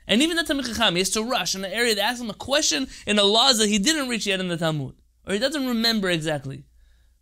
And 0.07 0.21
even 0.21 0.37
that 0.37 0.47
Talmud 0.47 0.67
Chacham, 0.67 0.93
he 0.93 1.01
has 1.01 1.09
to 1.09 1.25
rush 1.25 1.55
in 1.55 1.65
an 1.65 1.73
area 1.73 1.95
to 1.95 2.03
ask 2.03 2.21
him 2.21 2.29
a 2.29 2.35
question 2.35 2.87
in 3.07 3.17
the 3.17 3.25
laws 3.25 3.57
that 3.61 3.71
he 3.71 3.79
didn't 3.79 4.11
reach 4.11 4.27
yet 4.27 4.41
in 4.41 4.49
the 4.49 4.59
Talmud, 4.59 4.97
or 5.27 5.33
he 5.33 5.39
doesn't 5.39 5.67
remember 5.67 6.11
exactly. 6.11 6.65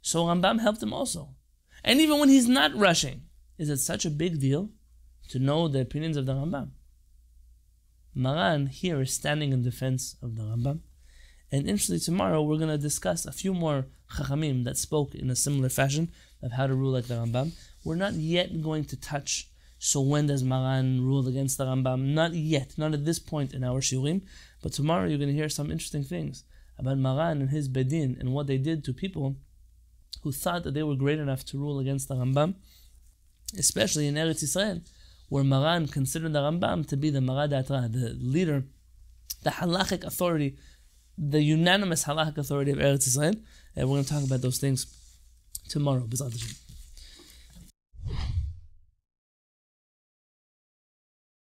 So 0.03 0.25
Rambam 0.25 0.59
helped 0.59 0.83
him 0.83 0.93
also. 0.93 1.37
And 1.85 2.01
even 2.01 2.19
when 2.19 2.29
he's 2.29 2.49
not 2.49 2.75
rushing, 2.75 3.23
is 3.59 3.71
it 3.71 3.79
such 3.79 4.05
a 4.05 4.11
big 4.11 4.41
deal 4.41 4.71
to 5.29 5.39
know 5.39 5.69
the 5.69 5.81
opinions 5.81 6.17
of 6.17 6.27
the 6.27 6.35
Rambam? 6.35 6.71
Maran 8.15 8.67
here 8.67 9.01
is 9.01 9.15
standing 9.15 9.53
in 9.53 9.63
defense 9.63 10.17
of 10.23 10.37
the 10.37 10.43
Rambam. 10.43 10.81
And 11.53 11.69
interestingly, 11.69 12.01
tomorrow 12.01 12.43
we're 12.43 12.59
going 12.59 12.69
to 12.69 12.79
discuss 12.79 13.27
a 13.27 13.33
few 13.33 13.55
more 13.55 13.87
Chachamim 14.15 14.65
that 14.65 14.77
spoke 14.77 15.15
in 15.15 15.31
a 15.31 15.37
similar 15.37 15.69
fashion 15.69 16.11
of 16.43 16.53
how 16.53 16.67
to 16.67 16.75
rule 16.75 16.93
like 16.93 17.07
the 17.07 17.15
Rambam. 17.15 17.53
We're 17.85 17.97
not 17.97 18.15
yet 18.15 18.63
going 18.63 18.85
to 18.87 18.97
touch 18.97 19.51
so 19.83 20.03
when 20.03 20.27
does 20.27 20.45
Maran 20.45 21.07
rule 21.07 21.27
against 21.27 21.57
the 21.57 21.65
Rambam? 21.65 22.13
Not 22.13 22.35
yet, 22.35 22.77
not 22.77 22.93
at 22.93 23.07
this 23.07 23.19
point 23.19 23.55
in 23.55 23.65
our 23.65 23.81
Shiurim. 23.81 24.21
But 24.63 24.75
tomorrow 24.75 25.09
you're 25.09 25.17
going 25.17 25.31
to 25.31 25.35
hear 25.35 25.49
some 25.49 25.71
interesting 25.71 26.05
things 26.05 26.45
about 26.79 26.99
Maran 26.99 27.41
and 27.41 27.49
his 27.49 27.67
Beit 27.67 27.89
Din 27.89 28.15
and 28.21 28.35
what 28.35 28.47
they 28.47 28.59
did 28.59 28.85
to 28.85 28.93
people 28.93 29.37
who 30.23 30.33
thought 30.33 30.65
that 30.65 30.75
they 30.75 30.83
were 30.83 30.97
great 30.97 31.19
enough 31.19 31.45
to 31.47 31.59
rule 31.59 31.79
against 31.79 32.09
the 32.09 32.15
Rambam, 32.15 32.55
especially 33.59 34.07
in 34.07 34.15
Eretz 34.15 34.43
Israel, 34.43 34.81
where 35.29 35.45
Maran 35.45 35.87
considered 35.89 36.33
the 36.33 36.41
Rambam 36.41 36.87
to 36.89 36.97
be 36.97 37.11
the 37.11 37.21
Mara 37.21 37.49
D'Atra, 37.49 37.89
the 37.91 38.17
leader, 38.21 38.65
the 39.43 39.51
halachic 39.51 40.05
authority, 40.05 40.57
the 41.17 41.43
unanimous 41.43 42.05
halachic 42.05 42.39
authority 42.39 42.71
of 42.73 42.79
Eretz 42.79 43.07
Israel. 43.07 43.35
And 43.77 43.89
we're 43.89 43.97
going 43.97 44.05
to 44.05 44.11
talk 44.11 44.25
about 44.25 44.43
those 44.43 44.59
things 44.59 44.87
tomorrow. 45.69 46.07